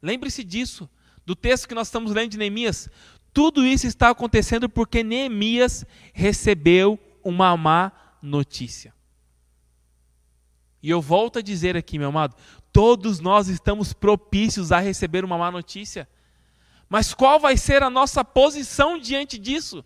Lembre-se 0.00 0.44
disso, 0.44 0.88
do 1.26 1.34
texto 1.34 1.68
que 1.68 1.74
nós 1.74 1.88
estamos 1.88 2.12
lendo 2.12 2.30
de 2.30 2.38
Neemias. 2.38 2.88
Tudo 3.32 3.64
isso 3.64 3.86
está 3.86 4.10
acontecendo 4.10 4.68
porque 4.68 5.02
Neemias 5.02 5.84
recebeu 6.12 6.98
uma 7.22 7.56
má 7.56 7.92
notícia. 8.22 8.94
E 10.82 10.88
eu 10.88 11.02
volto 11.02 11.40
a 11.40 11.42
dizer 11.42 11.76
aqui, 11.76 11.98
meu 11.98 12.08
amado, 12.08 12.36
todos 12.72 13.20
nós 13.20 13.48
estamos 13.48 13.92
propícios 13.92 14.72
a 14.72 14.78
receber 14.78 15.24
uma 15.24 15.36
má 15.36 15.50
notícia. 15.50 16.08
Mas 16.88 17.12
qual 17.12 17.38
vai 17.38 17.56
ser 17.56 17.82
a 17.82 17.90
nossa 17.90 18.24
posição 18.24 18.98
diante 18.98 19.36
disso? 19.38 19.84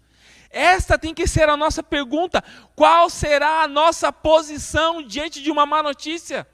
Esta 0.52 0.98
tem 0.98 1.14
que 1.14 1.26
ser 1.26 1.48
a 1.48 1.56
nossa 1.56 1.82
pergunta: 1.82 2.44
qual 2.76 3.08
será 3.08 3.62
a 3.62 3.68
nossa 3.68 4.12
posição 4.12 5.02
diante 5.02 5.42
de 5.42 5.50
uma 5.50 5.64
má 5.64 5.82
notícia? 5.82 6.46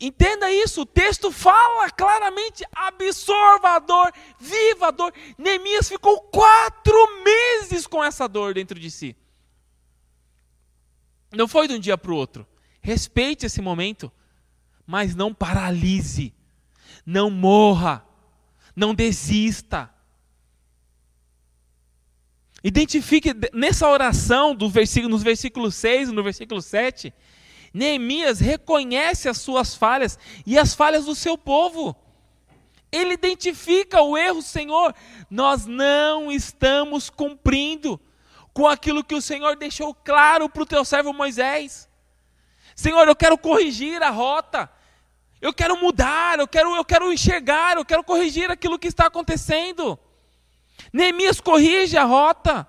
Entenda 0.00 0.50
isso, 0.50 0.80
o 0.80 0.86
texto 0.86 1.30
fala 1.30 1.90
claramente: 1.90 2.64
absorva 2.72 3.76
a 3.76 3.78
dor, 3.78 4.10
viva 4.38 4.88
a 4.88 4.90
dor. 4.90 5.12
Neemias 5.36 5.86
ficou 5.86 6.22
quatro 6.22 7.22
meses 7.22 7.86
com 7.86 8.02
essa 8.02 8.26
dor 8.26 8.54
dentro 8.54 8.80
de 8.80 8.90
si. 8.90 9.14
Não 11.30 11.46
foi 11.46 11.68
de 11.68 11.74
um 11.74 11.78
dia 11.78 11.98
para 11.98 12.10
o 12.10 12.16
outro. 12.16 12.48
Respeite 12.80 13.44
esse 13.44 13.60
momento, 13.60 14.10
mas 14.86 15.14
não 15.14 15.34
paralise, 15.34 16.34
não 17.04 17.28
morra, 17.28 18.02
não 18.74 18.94
desista. 18.94 19.92
Identifique 22.62 23.34
nessa 23.52 23.88
oração 23.88 24.54
do 24.54 24.68
versículo, 24.68 25.10
nos 25.10 25.22
versículos 25.22 25.74
6 25.76 26.10
e 26.10 26.12
no 26.12 26.22
versículo 26.22 26.60
7, 26.60 27.12
Neemias 27.72 28.40
reconhece 28.40 29.28
as 29.28 29.38
suas 29.38 29.74
falhas 29.74 30.18
e 30.44 30.58
as 30.58 30.74
falhas 30.74 31.06
do 31.06 31.14
seu 31.14 31.38
povo. 31.38 31.96
Ele 32.92 33.14
identifica 33.14 34.02
o 34.02 34.18
erro, 34.18 34.42
Senhor. 34.42 34.94
Nós 35.30 35.64
não 35.64 36.30
estamos 36.30 37.08
cumprindo 37.08 38.00
com 38.52 38.66
aquilo 38.66 39.04
que 39.04 39.14
o 39.14 39.22
Senhor 39.22 39.56
deixou 39.56 39.94
claro 39.94 40.48
para 40.48 40.62
o 40.62 40.66
teu 40.66 40.84
servo 40.84 41.12
Moisés. 41.12 41.88
Senhor, 42.74 43.06
eu 43.06 43.16
quero 43.16 43.38
corrigir 43.38 44.02
a 44.02 44.10
rota. 44.10 44.70
Eu 45.40 45.54
quero 45.54 45.80
mudar, 45.80 46.38
eu 46.38 46.46
quero, 46.46 46.74
eu 46.76 46.84
quero 46.84 47.10
enxergar, 47.12 47.76
eu 47.76 47.84
quero 47.84 48.04
corrigir 48.04 48.50
aquilo 48.50 48.78
que 48.78 48.88
está 48.88 49.06
acontecendo. 49.06 49.98
Neemias 50.92 51.40
corrige 51.40 51.96
a 51.96 52.04
rota. 52.04 52.66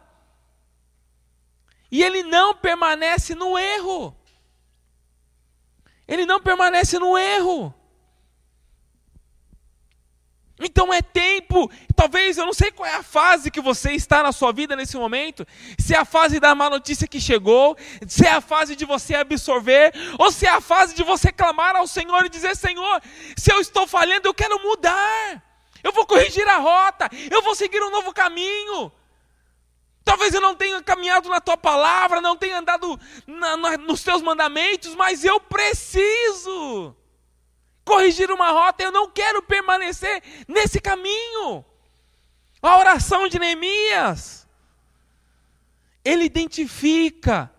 E 1.92 2.02
ele 2.04 2.24
não 2.24 2.56
permanece 2.56 3.36
no 3.36 3.58
erro. 3.58 4.16
Ele 6.08 6.26
não 6.26 6.42
permanece 6.42 6.98
no 7.00 7.18
erro. 7.18 7.74
Então 10.64 10.94
é 10.94 11.02
tempo, 11.02 11.72
talvez 11.96 12.38
eu 12.38 12.46
não 12.46 12.54
sei 12.54 12.72
qual 12.72 12.88
é 12.88 12.96
a 12.96 13.02
fase 13.02 13.50
que 13.50 13.60
você 13.60 13.94
está 13.94 14.22
na 14.22 14.32
sua 14.32 14.54
vida 14.54 14.76
nesse 14.76 14.96
momento, 14.96 15.46
se 15.80 15.96
é 15.96 15.98
a 15.98 16.06
fase 16.06 16.40
da 16.40 16.54
má 16.54 16.70
notícia 16.70 17.08
que 17.08 17.20
chegou, 17.20 17.76
se 18.08 18.28
é 18.28 18.32
a 18.32 18.42
fase 18.42 18.76
de 18.76 18.86
você 18.86 19.16
absorver, 19.16 19.92
ou 20.20 20.32
se 20.32 20.46
é 20.46 20.50
a 20.50 20.62
fase 20.62 20.94
de 20.94 21.04
você 21.04 21.32
clamar 21.32 21.76
ao 21.76 21.88
Senhor 21.88 22.26
e 22.26 22.30
dizer: 22.30 22.56
Senhor, 22.56 23.02
se 23.36 23.52
eu 23.52 23.60
estou 23.60 23.88
falhando, 23.88 24.28
eu 24.28 24.34
quero 24.36 24.62
mudar 24.62 25.51
eu 25.84 25.92
vou 25.92 26.06
corrigir 26.06 26.48
a 26.48 26.58
rota, 26.58 27.10
eu 27.30 27.42
vou 27.42 27.56
seguir 27.56 27.82
um 27.82 27.90
novo 27.90 28.14
caminho. 28.14 28.92
Talvez 30.04 30.34
eu 30.34 30.42
não 30.42 30.56
tenha 30.56 30.82
caminhado 30.82 31.30
na 31.30 31.40
tua 31.40 31.56
palavra, 31.56 32.22
não 32.22 32.36
tenha 32.36 32.60
andado 32.60 33.00
na, 33.28 33.56
na, 33.56 33.78
nos 33.78 34.04
teus 34.04 34.22
mandamentos, 34.22 34.96
mas 34.96 35.24
eu 35.24 35.40
preciso 35.40 36.96
corrigir 37.86 38.32
uma 38.32 38.50
rota, 38.50 38.84
eu 38.84 38.92
não 38.92 39.10
quero 39.10 39.42
permanecer 39.42 40.24
nesse 40.48 40.80
caminho. 40.80 41.64
A 42.62 42.78
oração 42.78 43.28
de 43.28 43.40
Neemias, 43.40 44.48
ele 46.04 46.24
identifica, 46.26 47.52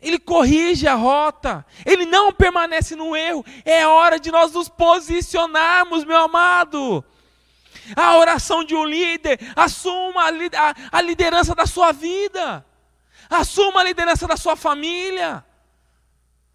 ele 0.00 0.18
corrige 0.18 0.86
a 0.86 0.94
rota, 0.94 1.64
ele 1.84 2.06
não 2.06 2.32
permanece 2.32 2.96
no 2.96 3.14
erro. 3.14 3.44
É 3.64 3.86
hora 3.86 4.18
de 4.18 4.30
nós 4.30 4.52
nos 4.52 4.68
posicionarmos, 4.68 6.04
meu 6.04 6.16
amado. 6.16 7.04
A 7.96 8.16
oração 8.16 8.64
de 8.64 8.74
um 8.74 8.84
líder, 8.84 9.38
assuma 9.56 10.24
a, 10.24 10.98
a 10.98 11.00
liderança 11.00 11.54
da 11.54 11.66
sua 11.66 11.92
vida, 11.92 12.64
assuma 13.28 13.80
a 13.80 13.84
liderança 13.84 14.26
da 14.26 14.36
sua 14.36 14.56
família, 14.56 15.44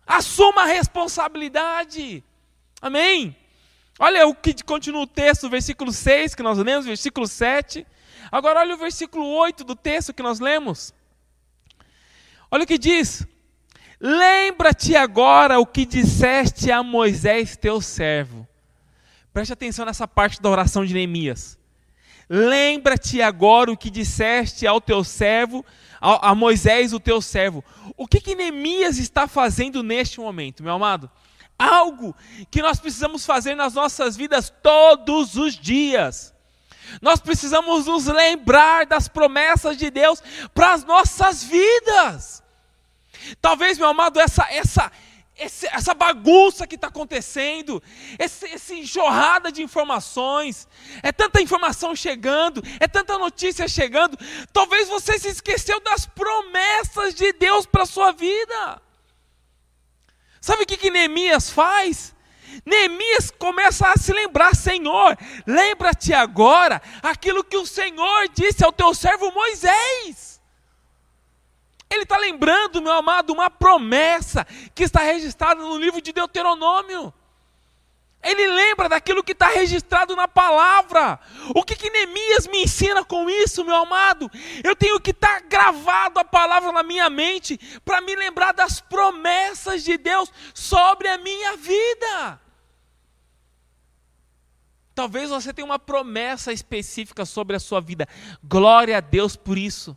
assuma 0.05 0.63
a 0.63 0.65
responsabilidade. 0.65 2.23
Amém? 2.81 3.35
Olha 3.97 4.27
o 4.27 4.35
que 4.35 4.53
continua 4.63 5.01
o 5.01 5.07
texto, 5.07 5.49
versículo 5.49 5.91
6 5.91 6.35
que 6.35 6.43
nós 6.43 6.57
lemos, 6.57 6.85
versículo 6.85 7.27
7. 7.27 7.85
Agora 8.31 8.59
olha 8.59 8.75
o 8.75 8.77
versículo 8.77 9.25
8 9.25 9.63
do 9.63 9.75
texto 9.75 10.13
que 10.13 10.23
nós 10.23 10.39
lemos. 10.39 10.93
Olha 12.51 12.63
o 12.63 12.67
que 12.67 12.77
diz: 12.77 13.25
Lembra-te 13.99 14.95
agora 14.95 15.59
o 15.59 15.65
que 15.65 15.85
disseste 15.85 16.71
a 16.71 16.83
Moisés, 16.83 17.55
teu 17.55 17.81
servo. 17.81 18.44
Preste 19.35 19.51
atenção 19.51 19.83
nessa 19.83 20.07
parte 20.07 20.41
da 20.41 20.49
oração 20.49 20.85
de 20.85 20.93
Neemias. 20.93 21.59
Lembra-te 22.29 23.21
agora 23.21 23.69
o 23.69 23.75
que 23.75 23.89
disseste 23.89 24.65
ao 24.65 24.79
teu 24.79 25.03
servo, 25.03 25.65
a, 25.99 26.33
Moisés, 26.33 26.93
o 26.93 27.01
teu 27.01 27.21
servo. 27.21 27.61
O 27.97 28.07
que, 28.07 28.21
que 28.21 28.33
Neemias 28.33 28.97
está 28.97 29.27
fazendo 29.27 29.83
neste 29.83 30.21
momento, 30.21 30.63
meu 30.63 30.71
amado? 30.71 31.11
algo 31.59 32.15
que 32.49 32.61
nós 32.61 32.79
precisamos 32.79 33.25
fazer 33.25 33.55
nas 33.55 33.73
nossas 33.73 34.15
vidas 34.15 34.53
todos 34.63 35.35
os 35.35 35.53
dias. 35.53 36.33
Nós 37.01 37.19
precisamos 37.19 37.87
nos 37.87 38.05
lembrar 38.05 38.85
das 38.85 39.09
promessas 39.09 39.75
de 39.75 39.91
Deus 39.91 40.23
para 40.53 40.71
as 40.71 40.85
nossas 40.85 41.43
vidas. 41.43 42.41
Talvez, 43.41 43.77
meu 43.77 43.89
amado, 43.89 44.17
essa, 44.17 44.47
essa, 44.49 44.91
essa 45.37 45.93
bagunça 45.93 46.65
que 46.65 46.75
está 46.75 46.87
acontecendo, 46.87 47.83
esse, 48.17 48.45
essa 48.47 48.73
enxurrada 48.73 49.51
de 49.51 49.61
informações, 49.61 50.67
é 51.03 51.11
tanta 51.11 51.41
informação 51.41 51.93
chegando, 51.95 52.63
é 52.79 52.87
tanta 52.87 53.17
notícia 53.17 53.67
chegando, 53.67 54.17
talvez 54.53 54.87
você 54.87 55.19
se 55.19 55.27
esqueceu 55.27 55.79
das 55.81 56.05
promessas 56.05 57.13
de 57.13 57.33
Deus 57.33 57.65
para 57.65 57.83
a 57.83 57.87
sua 57.87 58.13
vida. 58.13 58.81
Sabe 60.39 60.63
o 60.63 60.65
que, 60.65 60.77
que 60.77 60.91
Neemias 60.91 61.49
faz? 61.49 62.15
Neemias 62.65 63.31
começa 63.31 63.89
a 63.89 63.97
se 63.97 64.13
lembrar, 64.13 64.55
Senhor, 64.55 65.17
lembra-te 65.45 66.13
agora 66.13 66.81
aquilo 67.01 67.43
que 67.43 67.57
o 67.57 67.65
Senhor 67.65 68.29
disse 68.29 68.63
ao 68.63 68.71
teu 68.71 68.93
servo 68.93 69.31
Moisés. 69.31 70.34
Ele 71.89 72.03
está 72.03 72.17
lembrando, 72.17 72.81
meu 72.81 72.93
amado, 72.93 73.31
uma 73.31 73.49
promessa 73.49 74.45
que 74.73 74.83
está 74.83 75.01
registrada 75.01 75.61
no 75.61 75.77
livro 75.77 76.01
de 76.01 76.11
Deuteronômio. 76.11 77.13
Ele 78.25 78.47
lembra 78.47 78.89
daquilo 78.89 79.23
que 79.23 79.33
está 79.33 79.49
registrado 79.49 80.15
na 80.15 80.27
palavra. 80.27 81.19
O 81.55 81.63
que, 81.63 81.75
que 81.75 81.91
Neemias 81.91 82.47
me 82.47 82.63
ensina 82.63 83.05
com 83.05 83.29
isso, 83.29 83.63
meu 83.63 83.75
amado? 83.75 84.31
Eu 84.63 84.75
tenho 84.75 84.99
que 84.99 85.11
estar 85.11 85.41
tá 85.41 85.47
gravado 85.47 86.19
a 86.19 86.25
palavra 86.25 86.71
na 86.71 86.81
minha 86.81 87.07
mente 87.07 87.59
para 87.85 88.01
me 88.01 88.15
lembrar 88.15 88.51
das 88.51 88.81
promessas 88.81 89.83
de 89.83 89.95
Deus 89.95 90.31
sobre 90.55 91.07
a 91.07 91.19
minha 91.19 91.55
vida. 91.55 92.41
Talvez 94.95 95.29
você 95.29 95.53
tenha 95.53 95.65
uma 95.65 95.77
promessa 95.77 96.51
específica 96.51 97.25
sobre 97.25 97.55
a 97.55 97.59
sua 97.59 97.79
vida. 97.79 98.07
Glória 98.43 98.97
a 98.97 99.01
Deus 99.01 99.35
por 99.35 99.55
isso. 99.55 99.95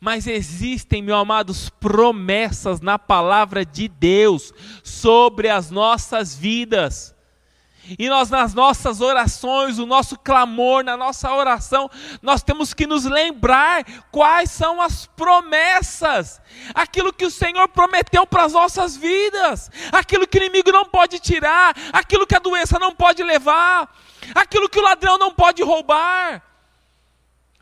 Mas 0.00 0.26
existem, 0.26 1.02
meu 1.02 1.16
amados, 1.16 1.68
promessas 1.68 2.80
na 2.80 2.98
palavra 2.98 3.64
de 3.64 3.88
Deus 3.88 4.52
sobre 4.82 5.48
as 5.48 5.70
nossas 5.70 6.34
vidas. 6.34 7.16
E 7.98 8.08
nós, 8.08 8.30
nas 8.30 8.52
nossas 8.52 9.00
orações, 9.00 9.78
o 9.78 9.86
nosso 9.86 10.18
clamor, 10.18 10.82
na 10.82 10.96
nossa 10.96 11.32
oração, 11.32 11.88
nós 12.20 12.42
temos 12.42 12.74
que 12.74 12.86
nos 12.86 13.04
lembrar 13.04 13.84
quais 14.10 14.50
são 14.50 14.82
as 14.82 15.06
promessas, 15.06 16.40
aquilo 16.74 17.12
que 17.12 17.24
o 17.24 17.30
Senhor 17.30 17.68
prometeu 17.68 18.26
para 18.26 18.44
as 18.44 18.52
nossas 18.52 18.96
vidas, 18.96 19.70
aquilo 19.92 20.26
que 20.26 20.36
o 20.36 20.42
inimigo 20.42 20.72
não 20.72 20.84
pode 20.84 21.20
tirar, 21.20 21.76
aquilo 21.92 22.26
que 22.26 22.34
a 22.34 22.40
doença 22.40 22.76
não 22.78 22.92
pode 22.92 23.22
levar, 23.22 23.88
aquilo 24.34 24.68
que 24.68 24.80
o 24.80 24.82
ladrão 24.82 25.16
não 25.16 25.32
pode 25.32 25.62
roubar. 25.62 26.42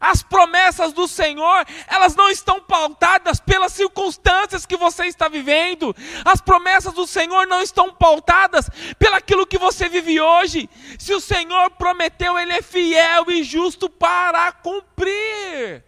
As 0.07 0.23
promessas 0.23 0.93
do 0.93 1.09
Senhor, 1.09 1.67
elas 1.87 2.15
não 2.15 2.29
estão 2.29 2.61
pautadas 2.61 3.41
pelas 3.41 3.73
circunstâncias 3.73 4.67
que 4.67 4.77
você 4.77 5.07
está 5.07 5.29
vivendo. 5.29 5.97
As 6.27 6.43
promessas 6.43 6.93
do 6.93 7.07
Senhor 7.07 7.47
não 7.47 7.63
estão 7.63 7.91
pautadas 7.91 8.69
pelaquilo 8.99 9.47
que 9.47 9.57
você 9.57 9.89
vive 9.89 10.21
hoje. 10.21 10.69
Se 10.99 11.15
o 11.15 11.21
Senhor 11.21 11.71
prometeu, 11.71 12.39
Ele 12.39 12.53
é 12.53 12.61
fiel 12.61 13.31
e 13.31 13.43
justo 13.43 13.89
para 13.89 14.53
cumprir. 14.53 15.83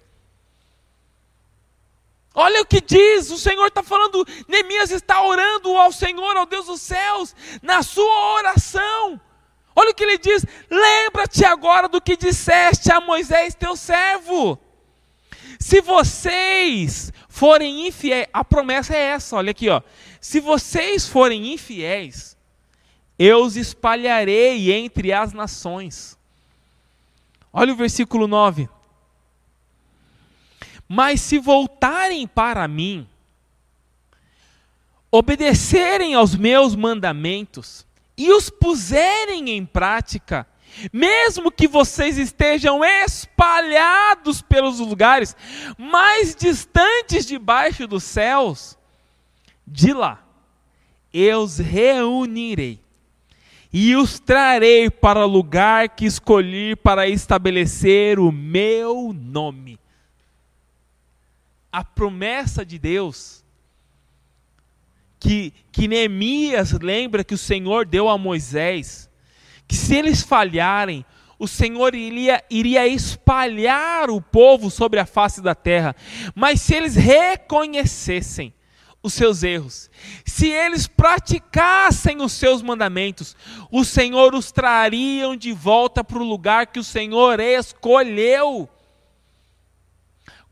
Olha 2.35 2.63
o 2.63 2.67
que 2.67 2.81
diz, 2.81 3.31
o 3.31 3.39
Senhor 3.39 3.67
está 3.67 3.83
falando, 3.83 4.27
Neemias 4.49 4.91
está 4.93 5.23
orando 5.23 5.77
ao 5.77 5.93
Senhor, 5.93 6.39
ao 6.39 6.47
Deus 6.47 6.67
dos 6.67 6.81
céus, 6.81 7.37
na 7.61 7.83
sua 7.83 8.35
oração. 8.35 9.21
Olha 9.79 9.91
o 9.91 9.95
que 9.95 10.03
ele 10.03 10.17
diz: 10.17 10.45
lembra-te 10.71 11.45
agora 11.45 11.87
do 11.87 12.01
que 12.01 12.17
disseste 12.17 12.91
a 12.91 12.99
Moisés, 12.99 13.55
teu 13.55 13.77
servo. 13.77 14.59
Se 15.61 15.83
vocês 15.83 17.13
forem 17.29 17.87
infiéis, 17.87 18.27
a 18.33 18.43
promessa 18.43 18.95
é 18.95 19.01
essa, 19.01 19.37
olha 19.37 19.51
aqui, 19.51 19.69
ó. 19.69 19.83
Se 20.21 20.41
vocês 20.41 21.07
forem 21.07 21.53
infiéis, 21.53 22.37
eu 23.19 23.45
os 23.45 23.57
espalharei 23.57 24.73
entre 24.73 25.13
as 25.13 25.33
nações. 25.33 26.19
Olha 27.53 27.73
o 27.73 27.77
versículo 27.77 28.27
9. 28.27 28.69
Mas 30.89 31.21
se 31.21 31.39
voltarem 31.39 32.27
para 32.27 32.67
mim, 32.69 33.07
obedecerem 35.11 36.15
aos 36.15 36.35
meus 36.35 36.75
mandamentos, 36.75 37.86
e 38.17 38.33
os 38.33 38.49
puserem 38.51 39.51
em 39.51 39.65
prática, 39.65 40.47
mesmo 40.93 41.51
que 41.51 41.69
vocês 41.69 42.19
estejam 42.19 42.85
espalhados 42.85 44.43
pelos 44.43 44.79
lugares 44.79 45.37
mais 45.79 46.35
distantes 46.35 47.27
debaixo 47.27 47.87
dos 47.87 48.05
céus, 48.05 48.77
de 49.67 49.93
lá 49.93 50.27
eu 51.19 51.43
os 51.43 51.57
reunirei 51.57 52.79
e 53.73 53.97
os 53.97 54.19
trarei 54.21 54.91
para 54.91 55.25
o 55.25 55.29
lugar 55.29 55.89
que 55.89 56.05
escolhi 56.05 56.77
para 56.77 57.09
estabelecer 57.09 58.19
o 58.19 58.31
meu 58.31 59.15
nome. 59.15 59.81
A 61.73 61.83
promessa 61.83 62.65
de 62.67 62.79
Deus 62.79 63.36
que, 65.19 65.53
que 65.73 65.89
Neemias 65.89 66.73
lembra 66.73 67.25
que 67.25 67.35
o 67.35 67.39
Senhor 67.39 67.87
deu 67.87 68.09
a 68.09 68.19
Moisés, 68.19 69.11
que 69.67 69.75
se 69.75 69.95
eles 69.95 70.23
falharem, 70.23 71.05
o 71.39 71.47
Senhor 71.47 71.95
iria, 71.95 72.43
iria 72.49 72.87
espalhar 72.87 74.09
o 74.11 74.21
povo 74.21 74.71
sobre 74.71 74.99
a 74.99 75.07
face 75.07 75.43
da 75.43 75.55
terra, 75.55 75.95
mas 76.35 76.61
se 76.61 76.75
eles 76.75 76.95
reconhecessem 76.95 78.55
os 79.03 79.15
seus 79.15 79.43
erros, 79.43 79.91
se 80.25 80.49
eles 80.49 80.87
praticassem 80.87 82.21
os 82.21 82.33
seus 82.33 82.63
mandamentos, 82.63 83.37
o 83.71 83.85
Senhor 83.85 84.35
os 84.35 84.51
trariam 84.51 85.37
de 85.37 85.53
volta 85.53 86.03
para 86.03 86.19
o 86.19 86.25
lugar 86.25 86.67
que 86.67 86.81
o 86.81 86.85
Senhor 86.85 87.39
escolheu. 87.39 88.69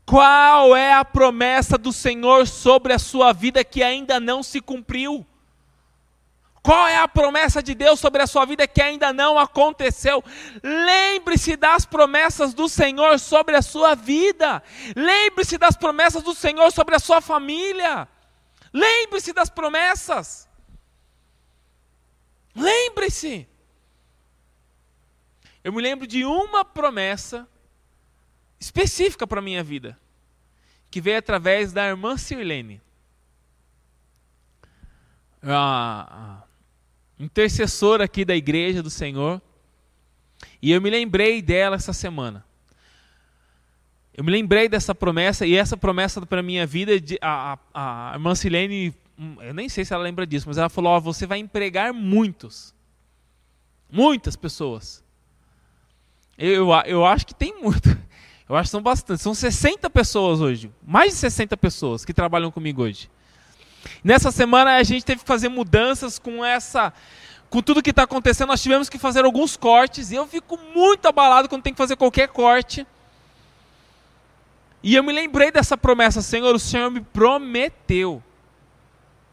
Qual 0.05 0.75
é 0.75 0.93
a 0.93 1.03
promessa 1.03 1.77
do 1.77 1.91
Senhor 1.91 2.47
sobre 2.47 2.93
a 2.93 2.99
sua 2.99 3.33
vida 3.33 3.63
que 3.63 3.81
ainda 3.81 4.19
não 4.19 4.43
se 4.43 4.61
cumpriu? 4.61 5.25
Qual 6.61 6.87
é 6.87 6.97
a 6.97 7.07
promessa 7.07 7.61
de 7.61 7.75
Deus 7.75 7.99
sobre 7.99 8.21
a 8.21 8.27
sua 8.27 8.45
vida 8.45 8.67
que 8.67 8.81
ainda 8.81 9.13
não 9.13 9.37
aconteceu? 9.37 10.23
Lembre-se 10.63 11.55
das 11.55 11.85
promessas 11.85 12.53
do 12.53 12.67
Senhor 12.67 13.19
sobre 13.19 13.55
a 13.55 13.61
sua 13.61 13.95
vida. 13.95 14.63
Lembre-se 14.95 15.57
das 15.57 15.75
promessas 15.75 16.23
do 16.23 16.33
Senhor 16.33 16.71
sobre 16.71 16.95
a 16.95 16.99
sua 16.99 17.21
família. 17.21 18.07
Lembre-se 18.73 19.31
das 19.31 19.49
promessas. 19.49 20.49
Lembre-se. 22.55 23.47
Eu 25.63 25.73
me 25.73 25.81
lembro 25.81 26.07
de 26.07 26.25
uma 26.25 26.65
promessa 26.65 27.47
específica 28.65 29.27
para 29.27 29.39
a 29.39 29.43
minha 29.43 29.63
vida, 29.63 29.97
que 30.89 30.99
veio 30.99 31.19
através 31.19 31.71
da 31.71 31.85
irmã 31.85 32.17
Sirlene. 32.17 32.81
Ah, 35.43 36.43
intercessora 37.19 38.05
aqui 38.05 38.25
da 38.25 38.35
igreja 38.35 38.81
do 38.81 38.89
Senhor. 38.89 39.39
E 40.59 40.71
eu 40.71 40.81
me 40.81 40.89
lembrei 40.89 41.43
dela 41.43 41.75
essa 41.75 41.93
semana. 41.93 42.43
Eu 44.15 44.23
me 44.23 44.31
lembrei 44.31 44.67
dessa 44.67 44.95
promessa, 44.95 45.45
e 45.45 45.55
essa 45.55 45.77
promessa 45.77 46.25
para 46.25 46.39
a 46.39 46.43
minha 46.43 46.65
vida, 46.65 46.99
de, 46.99 47.19
a, 47.21 47.59
a, 47.71 48.11
a 48.11 48.13
irmã 48.15 48.33
Silene, 48.33 48.95
hum, 49.19 49.35
eu 49.41 49.53
nem 49.53 49.69
sei 49.69 49.85
se 49.85 49.93
ela 49.93 50.03
lembra 50.03 50.25
disso, 50.25 50.47
mas 50.47 50.57
ela 50.57 50.69
falou: 50.69 50.93
ó, 50.93 50.99
você 50.99 51.27
vai 51.27 51.37
empregar 51.37 51.93
muitos. 51.93 52.73
Muitas 53.91 54.35
pessoas. 54.35 55.03
Eu, 56.35 56.67
eu, 56.67 56.71
eu 56.85 57.05
acho 57.05 57.27
que 57.27 57.35
tem 57.35 57.61
muito. 57.61 58.04
Eu 58.47 58.55
acho 58.55 58.67
que 58.67 58.71
são 58.71 58.81
bastante. 58.81 59.21
São 59.21 59.33
60 59.33 59.89
pessoas 59.89 60.39
hoje. 60.39 60.71
Mais 60.85 61.13
de 61.13 61.19
60 61.19 61.57
pessoas 61.57 62.05
que 62.05 62.13
trabalham 62.13 62.51
comigo 62.51 62.83
hoje. 62.83 63.09
Nessa 64.03 64.31
semana 64.31 64.75
a 64.75 64.83
gente 64.83 65.03
teve 65.05 65.21
que 65.21 65.27
fazer 65.27 65.49
mudanças 65.49 66.19
com 66.19 66.45
essa. 66.45 66.93
Com 67.49 67.61
tudo 67.61 67.81
que 67.81 67.89
está 67.89 68.03
acontecendo, 68.03 68.49
nós 68.49 68.61
tivemos 68.61 68.89
que 68.89 68.97
fazer 68.97 69.25
alguns 69.25 69.57
cortes. 69.57 70.11
E 70.11 70.15
eu 70.15 70.27
fico 70.27 70.57
muito 70.57 71.07
abalado 71.07 71.49
quando 71.49 71.63
tem 71.63 71.73
que 71.73 71.77
fazer 71.77 71.95
qualquer 71.95 72.27
corte. 72.27 72.85
E 74.83 74.93
eu 74.95 75.03
me 75.03 75.11
lembrei 75.11 75.51
dessa 75.51 75.75
promessa, 75.75 76.21
Senhor, 76.21 76.53
o 76.53 76.59
Senhor 76.59 76.91
me 76.91 77.01
prometeu. 77.01 78.21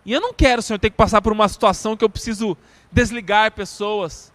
E 0.04 0.12
eu 0.12 0.20
não 0.20 0.32
quero, 0.32 0.62
Senhor, 0.62 0.78
ter 0.78 0.88
que 0.88 0.96
passar 0.96 1.20
por 1.20 1.30
uma 1.32 1.46
situação 1.46 1.94
que 1.94 2.02
eu 2.02 2.08
preciso 2.08 2.56
desligar 2.90 3.52
pessoas. 3.52 4.31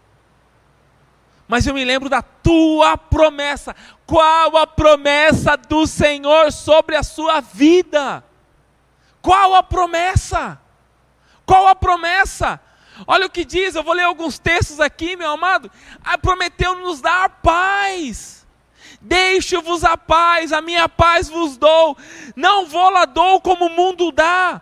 Mas 1.47 1.65
eu 1.65 1.73
me 1.73 1.85
lembro 1.85 2.09
da 2.09 2.21
tua 2.21 2.97
promessa. 2.97 3.75
Qual 4.05 4.57
a 4.57 4.67
promessa 4.67 5.55
do 5.55 5.87
Senhor 5.87 6.51
sobre 6.51 6.95
a 6.95 7.03
sua 7.03 7.39
vida? 7.39 8.23
Qual 9.21 9.55
a 9.55 9.63
promessa? 9.63 10.59
Qual 11.45 11.67
a 11.67 11.75
promessa? 11.75 12.59
Olha 13.05 13.27
o 13.27 13.29
que 13.29 13.45
diz, 13.45 13.75
eu 13.75 13.83
vou 13.83 13.93
ler 13.93 14.03
alguns 14.03 14.39
textos 14.39 14.79
aqui, 14.79 15.15
meu 15.15 15.31
amado. 15.31 15.71
Ah, 16.03 16.17
prometeu 16.17 16.75
nos 16.75 16.99
dar 16.99 17.29
paz. 17.29 18.45
Deixo-vos 18.99 19.83
a 19.83 19.95
paz, 19.95 20.51
a 20.51 20.61
minha 20.61 20.89
paz 20.89 21.29
vos 21.29 21.55
dou. 21.57 21.97
Não 22.35 22.65
vou 22.65 22.89
lá 22.89 23.05
dou 23.05 23.39
como 23.39 23.67
o 23.67 23.69
mundo 23.69 24.11
dá. 24.11 24.61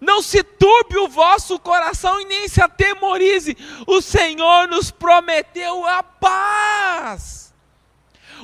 Não 0.00 0.22
se 0.22 0.42
turbe 0.42 0.96
o 0.98 1.08
vosso 1.08 1.58
coração 1.58 2.20
e 2.20 2.24
nem 2.24 2.48
se 2.48 2.62
atemorize. 2.62 3.56
O 3.86 4.00
Senhor 4.00 4.66
nos 4.68 4.90
prometeu 4.90 5.86
a 5.86 6.02
paz. 6.02 7.52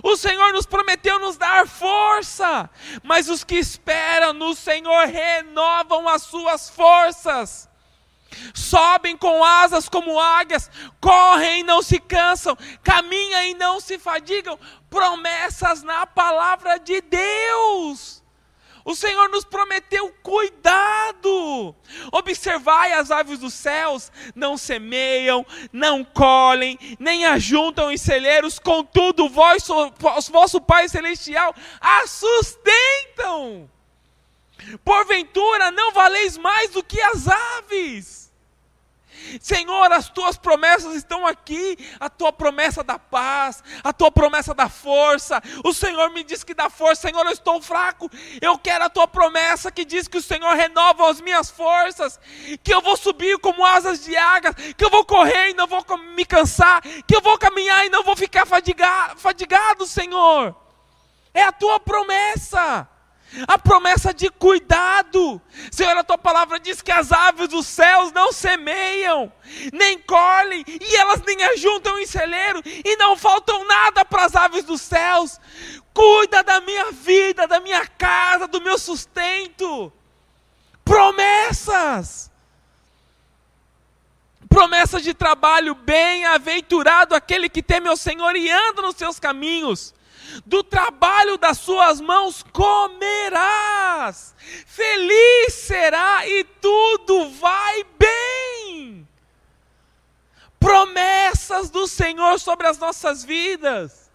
O 0.03 0.17
Senhor 0.17 0.53
nos 0.53 0.67
prometeu 0.67 1.19
nos 1.19 1.39
dar 1.39 1.67
força, 1.67 2.69
mas 3.03 3.31
os 3.31 3.43
que 3.43 3.55
esperam 3.55 4.35
no 4.35 4.55
Senhor 4.55 5.07
renovam 5.07 6.07
as 6.07 6.23
suas 6.23 6.69
forças 6.69 7.67
sobem 8.55 9.17
com 9.17 9.45
asas 9.45 9.89
como 9.89 10.19
águias, 10.19 10.71
correm 11.01 11.61
e 11.61 11.63
não 11.63 11.83
se 11.83 11.99
cansam, 11.99 12.57
caminham 12.83 13.43
e 13.45 13.55
não 13.55 13.81
se 13.81 13.99
fadigam. 13.99 14.59
Promessas 14.91 15.83
na 15.83 16.07
palavra 16.07 16.79
de 16.79 17.01
Deus. 17.01 18.16
O 18.87 18.95
Senhor 18.95 19.29
nos 19.31 19.45
prometeu 19.45 20.15
cuidado. 20.23 21.75
Observai 22.13 22.93
as 22.93 23.11
aves 23.11 23.41
dos 23.41 23.53
céus, 23.53 24.13
não 24.33 24.57
semeiam, 24.57 25.45
não 25.73 26.05
colhem, 26.05 26.79
nem 26.97 27.27
ajuntam 27.27 27.91
em 27.91 27.97
celeiros, 27.97 28.61
contudo, 28.61 29.29
vós, 29.29 29.67
vosso 30.31 30.61
Pai 30.61 30.89
Celestial, 30.89 31.53
a 31.81 32.07
sustentam. 32.07 33.69
Porventura 34.85 35.73
não 35.73 35.91
valeis 35.91 36.39
mais 36.39 36.71
do 36.71 36.85
que 36.85 37.01
as 37.01 37.27
aves. 37.27 38.26
Senhor, 39.41 39.93
as 39.93 40.09
tuas 40.09 40.37
promessas 40.37 40.95
estão 40.95 41.27
aqui, 41.27 41.77
a 41.99 42.09
tua 42.09 42.33
promessa 42.33 42.83
da 42.83 42.99
paz, 42.99 43.63
a 43.83 43.93
tua 43.93 44.11
promessa 44.11 44.55
da 44.55 44.69
força. 44.69 45.43
O 45.65 45.73
Senhor 45.73 46.11
me 46.11 46.23
diz 46.23 46.45
que 46.45 46.55
dá 46.55 46.71
força, 46.71 47.09
Senhor, 47.09 47.25
eu 47.27 47.33
estou 47.33 47.61
fraco. 47.61 48.11
Eu 48.41 48.59
quero 48.59 48.85
a 48.85 48.91
tua 48.91 49.07
promessa 49.07 49.71
que 49.71 49.85
diz 49.85 50.09
que 50.09 50.19
o 50.19 50.23
Senhor 50.23 50.55
renova 50.55 51.11
as 51.11 51.21
minhas 51.21 51.51
forças, 51.51 52.19
que 52.63 52.73
eu 52.73 52.81
vou 52.81 52.97
subir 52.97 53.39
como 53.39 53.65
asas 53.65 54.05
de 54.05 54.17
águia, 54.17 54.55
que 54.55 54.85
eu 54.85 54.91
vou 54.91 55.05
correr 55.05 55.51
e 55.51 55.55
não 55.55 55.67
vou 55.67 55.85
me 56.15 56.25
cansar, 56.25 56.83
que 56.83 57.15
eu 57.15 57.21
vou 57.21 57.39
caminhar 57.39 57.87
e 57.87 57.91
não 57.91 58.03
vou 58.03 58.17
ficar 58.17 58.47
fadigado, 58.47 59.19
fadigado 59.19 59.87
Senhor. 59.87 60.55
É 61.33 61.43
a 61.43 61.53
tua 61.53 61.79
promessa 61.79 62.89
a 63.47 63.59
promessa 63.59 64.15
de 64.15 64.31
cuidado. 64.31 65.41
Senhor, 65.71 65.97
a 65.97 66.05
tua 66.05 66.19
palavra 66.19 66.59
diz 66.59 66.81
que 66.81 66.93
as 66.93 67.13
aves 67.13 67.49
dos 67.49 67.67
céus 67.67 68.13
não 68.13 68.33
semeiam, 68.33 69.33
nem 69.73 69.99
colhem, 69.99 70.65
e 70.67 70.97
elas 70.97 71.23
nem 71.23 71.43
ajuntam 71.45 71.99
em 71.99 72.07
celeiro, 72.07 72.63
e 72.65 72.97
não 72.97 73.17
faltam 73.17 73.67
nada 73.67 74.05
para 74.05 74.25
as 74.25 74.35
aves 74.35 74.65
dos 74.65 74.81
céus. 74.81 75.41
Cuida 75.93 76.43
da 76.43 76.61
minha 76.61 76.93
vida, 76.93 77.47
da 77.47 77.61
minha 77.61 77.87
casa, 77.87 78.47
do 78.47 78.61
meu 78.61 78.79
sustento. 78.79 79.93
Promessas. 80.85 82.31
Promessas 84.49 85.03
de 85.03 85.13
trabalho, 85.13 85.75
bem-aventurado 85.75 87.15
aquele 87.15 87.49
que 87.49 87.63
teme 87.63 87.89
ao 87.89 87.97
Senhor 87.97 88.37
e 88.37 88.49
anda 88.49 88.81
nos 88.81 88.97
seus 88.97 89.19
caminhos 89.19 89.96
do 90.45 90.63
trabalho 90.63 91.39
das 91.39 91.59
suas 91.59 92.01
mãos 92.01 92.45
comerás, 92.53 94.35
feliz 94.67 95.55
será 95.55 96.27
e 96.27 96.45
tudo 96.45 97.31
vai 97.31 97.85
bem. 97.99 99.09
Promessas 100.59 101.71
do 101.71 101.87
Senhor 101.87 102.41
sobre 102.41 102.67
as 102.67 102.79
nossas 102.79 103.25
vidas. 103.25 104.11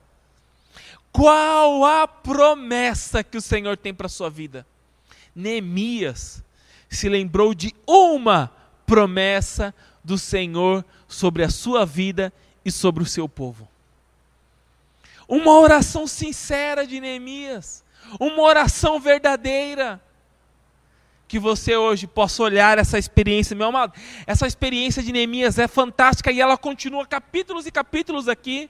Qual 1.11 1.83
a 1.83 2.07
promessa 2.07 3.23
que 3.23 3.37
o 3.37 3.41
Senhor 3.41 3.77
tem 3.77 3.93
para 3.93 4.07
a 4.07 4.09
sua 4.09 4.29
vida? 4.29 4.65
Neemias 5.35 6.43
se 6.89 7.07
lembrou 7.07 7.53
de 7.53 7.73
uma 7.87 8.51
promessa 8.85 9.73
do 10.03 10.17
Senhor 10.17 10.83
sobre 11.07 11.43
a 11.43 11.49
sua 11.49 11.85
vida 11.85 12.33
e 12.65 12.71
sobre 12.71 13.03
o 13.03 13.05
seu 13.05 13.27
povo. 13.29 13.70
Uma 15.31 15.57
oração 15.57 16.05
sincera 16.05 16.85
de 16.85 16.99
Neemias, 16.99 17.85
uma 18.19 18.41
oração 18.41 18.99
verdadeira. 18.99 19.97
Que 21.25 21.39
você 21.39 21.73
hoje 21.77 22.05
possa 22.05 22.43
olhar 22.43 22.77
essa 22.77 22.99
experiência, 22.99 23.55
meu 23.55 23.67
amado. 23.69 23.93
Essa 24.27 24.45
experiência 24.45 25.01
de 25.01 25.13
Neemias 25.13 25.57
é 25.57 25.69
fantástica 25.69 26.33
e 26.33 26.41
ela 26.41 26.57
continua 26.57 27.07
capítulos 27.07 27.65
e 27.65 27.71
capítulos 27.71 28.27
aqui. 28.27 28.69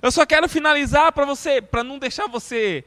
Eu 0.00 0.10
só 0.10 0.24
quero 0.24 0.48
finalizar 0.48 1.12
para 1.12 1.26
você, 1.26 1.60
para 1.60 1.84
não 1.84 1.98
deixar 1.98 2.28
você 2.28 2.82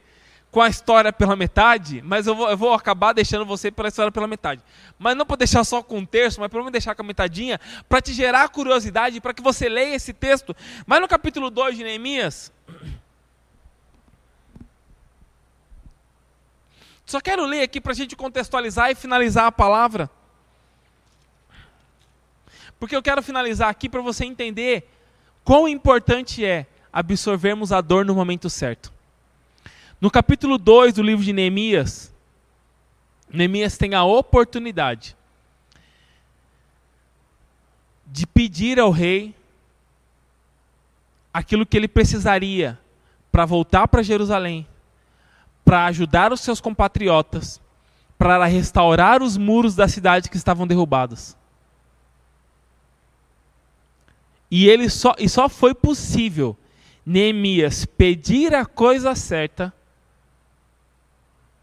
com 0.50 0.62
a 0.62 0.68
história 0.68 1.12
pela 1.12 1.36
metade, 1.36 2.00
mas 2.02 2.26
eu 2.26 2.34
vou, 2.34 2.48
eu 2.48 2.56
vou 2.56 2.72
acabar 2.72 3.12
deixando 3.12 3.44
você 3.44 3.70
pela 3.70 3.88
história 3.88 4.10
pela 4.10 4.26
metade. 4.26 4.62
Mas 4.98 5.16
não 5.16 5.26
para 5.26 5.36
deixar 5.36 5.62
só 5.62 5.82
com 5.82 5.98
um 5.98 6.06
terço, 6.06 6.40
mas 6.40 6.50
para 6.50 6.64
me 6.64 6.70
deixar 6.70 6.94
com 6.94 7.02
a 7.02 7.04
metadinha, 7.04 7.60
para 7.88 8.00
te 8.00 8.14
gerar 8.14 8.48
curiosidade, 8.48 9.20
para 9.20 9.34
que 9.34 9.42
você 9.42 9.68
leia 9.68 9.94
esse 9.94 10.12
texto. 10.12 10.56
Mas 10.86 11.00
no 11.00 11.08
capítulo 11.08 11.50
2 11.50 11.76
de 11.76 11.84
Neemias, 11.84 12.50
só 17.04 17.20
quero 17.20 17.44
ler 17.44 17.62
aqui 17.62 17.80
para 17.80 17.92
a 17.92 17.96
gente 17.96 18.16
contextualizar 18.16 18.90
e 18.90 18.94
finalizar 18.94 19.46
a 19.46 19.52
palavra. 19.52 20.10
Porque 22.80 22.96
eu 22.96 23.02
quero 23.02 23.22
finalizar 23.22 23.68
aqui 23.68 23.88
para 23.88 24.00
você 24.00 24.24
entender 24.24 24.88
quão 25.44 25.68
importante 25.68 26.44
é 26.44 26.66
absorvermos 26.90 27.70
a 27.70 27.82
dor 27.82 28.04
no 28.04 28.14
momento 28.14 28.48
certo. 28.48 28.97
No 30.00 30.12
capítulo 30.12 30.58
2 30.58 30.94
do 30.94 31.02
livro 31.02 31.24
de 31.24 31.32
Neemias, 31.32 32.12
Neemias 33.28 33.76
tem 33.76 33.94
a 33.94 34.04
oportunidade 34.04 35.16
de 38.06 38.24
pedir 38.24 38.78
ao 38.78 38.92
rei 38.92 39.34
aquilo 41.34 41.66
que 41.66 41.76
ele 41.76 41.88
precisaria 41.88 42.78
para 43.32 43.44
voltar 43.44 43.88
para 43.88 44.02
Jerusalém, 44.02 44.66
para 45.64 45.86
ajudar 45.86 46.32
os 46.32 46.40
seus 46.40 46.60
compatriotas, 46.60 47.60
para 48.16 48.46
restaurar 48.46 49.20
os 49.20 49.36
muros 49.36 49.74
da 49.74 49.88
cidade 49.88 50.30
que 50.30 50.36
estavam 50.36 50.66
derrubados. 50.66 51.36
E 54.48 54.68
ele 54.68 54.88
só, 54.88 55.14
e 55.18 55.28
só 55.28 55.48
foi 55.48 55.74
possível 55.74 56.56
Neemias 57.04 57.84
pedir 57.84 58.54
a 58.54 58.64
coisa 58.64 59.14
certa 59.16 59.72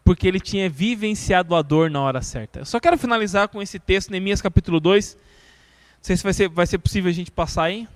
porque 0.06 0.28
ele 0.28 0.38
tinha 0.38 0.70
vivenciado 0.70 1.52
a 1.56 1.60
dor 1.62 1.90
na 1.90 2.00
hora 2.00 2.22
certa. 2.22 2.60
Eu 2.60 2.64
só 2.64 2.78
quero 2.78 2.96
finalizar 2.96 3.48
com 3.48 3.60
esse 3.60 3.76
texto, 3.76 4.08
Neemias 4.12 4.40
capítulo 4.40 4.78
2. 4.78 5.14
Não 5.16 5.20
sei 6.00 6.16
se 6.16 6.22
vai 6.22 6.32
ser, 6.32 6.48
vai 6.48 6.64
ser 6.64 6.78
possível 6.78 7.10
a 7.10 7.12
gente 7.12 7.32
passar 7.32 7.64
aí. 7.64 7.88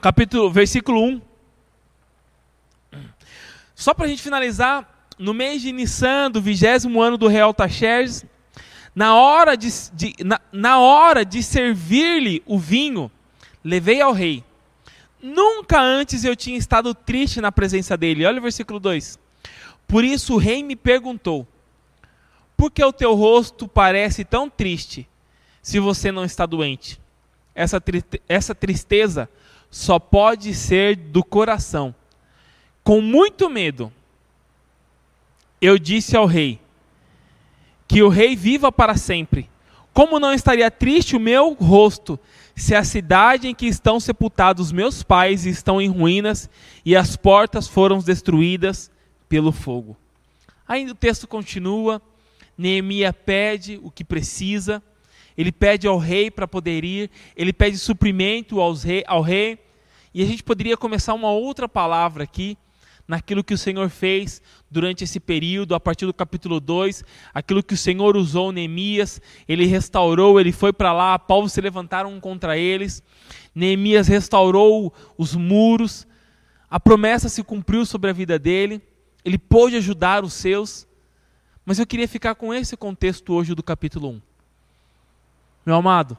Capítulo, 0.00 0.48
versículo 0.52 1.02
1. 1.02 1.20
Só 3.74 3.92
para 3.92 4.06
a 4.06 4.08
gente 4.08 4.22
finalizar, 4.22 5.08
no 5.18 5.34
mês 5.34 5.60
de 5.60 5.72
Nissan, 5.72 6.30
do 6.30 6.40
vigésimo 6.40 7.02
ano 7.02 7.18
do 7.18 7.26
rei 7.26 7.40
Altaxerxes, 7.40 8.24
Na 8.94 9.16
hora 9.16 9.56
de, 9.56 9.68
de 9.92 10.14
na, 10.24 10.40
na 10.52 10.78
hora 10.78 11.24
de 11.24 11.42
servir-lhe 11.42 12.40
o 12.46 12.56
vinho, 12.56 13.10
levei 13.64 14.00
ao 14.00 14.12
rei. 14.12 14.44
Nunca 15.22 15.80
antes 15.80 16.24
eu 16.24 16.36
tinha 16.36 16.58
estado 16.58 16.94
triste 16.94 17.40
na 17.40 17.50
presença 17.50 17.96
dele. 17.96 18.26
Olha 18.26 18.38
o 18.38 18.42
versículo 18.42 18.78
2. 18.78 19.18
Por 19.86 20.04
isso 20.04 20.34
o 20.34 20.38
rei 20.38 20.62
me 20.62 20.76
perguntou: 20.76 21.46
Por 22.56 22.70
que 22.70 22.84
o 22.84 22.92
teu 22.92 23.14
rosto 23.14 23.66
parece 23.66 24.24
tão 24.24 24.50
triste 24.50 25.08
se 25.62 25.80
você 25.80 26.12
não 26.12 26.24
está 26.24 26.44
doente? 26.44 27.00
Essa, 27.54 27.82
essa 28.28 28.54
tristeza 28.54 29.28
só 29.70 29.98
pode 29.98 30.54
ser 30.54 30.96
do 30.96 31.24
coração. 31.24 31.94
Com 32.84 33.00
muito 33.00 33.48
medo, 33.48 33.92
eu 35.60 35.78
disse 35.78 36.16
ao 36.16 36.26
rei: 36.26 36.60
Que 37.88 38.02
o 38.02 38.08
rei 38.08 38.36
viva 38.36 38.70
para 38.70 38.96
sempre. 38.96 39.48
Como 39.92 40.20
não 40.20 40.34
estaria 40.34 40.70
triste 40.70 41.16
o 41.16 41.20
meu 41.20 41.54
rosto 41.54 42.20
se 42.56 42.74
a 42.74 42.82
cidade 42.82 43.46
em 43.46 43.54
que 43.54 43.66
estão 43.66 44.00
sepultados 44.00 44.72
meus 44.72 45.02
pais 45.02 45.44
estão 45.44 45.80
em 45.80 45.88
ruínas 45.88 46.48
e 46.84 46.96
as 46.96 47.14
portas 47.14 47.68
foram 47.68 47.98
destruídas 47.98 48.90
pelo 49.28 49.52
fogo? 49.52 49.96
Aí 50.66 50.90
o 50.90 50.94
texto 50.94 51.28
continua. 51.28 52.00
Neemias 52.58 53.14
pede 53.24 53.78
o 53.82 53.90
que 53.90 54.02
precisa, 54.02 54.82
ele 55.36 55.52
pede 55.52 55.86
ao 55.86 55.98
rei 55.98 56.30
para 56.30 56.48
poder 56.48 56.84
ir, 56.84 57.10
ele 57.36 57.52
pede 57.52 57.76
suprimento 57.76 58.60
aos 58.60 58.82
rei, 58.82 59.04
ao 59.06 59.20
rei, 59.20 59.58
e 60.14 60.22
a 60.22 60.26
gente 60.26 60.42
poderia 60.42 60.74
começar 60.74 61.12
uma 61.12 61.30
outra 61.30 61.68
palavra 61.68 62.24
aqui, 62.24 62.56
naquilo 63.06 63.44
que 63.44 63.54
o 63.54 63.58
Senhor 63.58 63.88
fez 63.88 64.42
durante 64.70 65.04
esse 65.04 65.20
período, 65.20 65.74
a 65.74 65.80
partir 65.80 66.06
do 66.06 66.14
capítulo 66.14 66.58
2, 66.58 67.04
aquilo 67.32 67.62
que 67.62 67.74
o 67.74 67.76
Senhor 67.76 68.16
usou 68.16 68.50
Neemias, 68.50 69.20
ele 69.46 69.66
restaurou, 69.66 70.40
ele 70.40 70.52
foi 70.52 70.72
para 70.72 70.92
lá, 70.92 71.18
povos 71.18 71.52
se 71.52 71.60
levantaram 71.60 72.18
contra 72.20 72.58
eles, 72.58 73.02
Neemias 73.54 74.08
restaurou 74.08 74.92
os 75.16 75.34
muros, 75.34 76.06
a 76.68 76.80
promessa 76.80 77.28
se 77.28 77.42
cumpriu 77.44 77.86
sobre 77.86 78.10
a 78.10 78.12
vida 78.12 78.38
dele, 78.38 78.82
ele 79.24 79.38
pôde 79.38 79.76
ajudar 79.76 80.24
os 80.24 80.34
seus, 80.34 80.86
mas 81.64 81.78
eu 81.78 81.86
queria 81.86 82.08
ficar 82.08 82.34
com 82.34 82.52
esse 82.52 82.76
contexto 82.76 83.32
hoje 83.32 83.54
do 83.54 83.62
capítulo 83.62 84.10
1. 84.10 84.22
Meu 85.64 85.76
amado, 85.76 86.16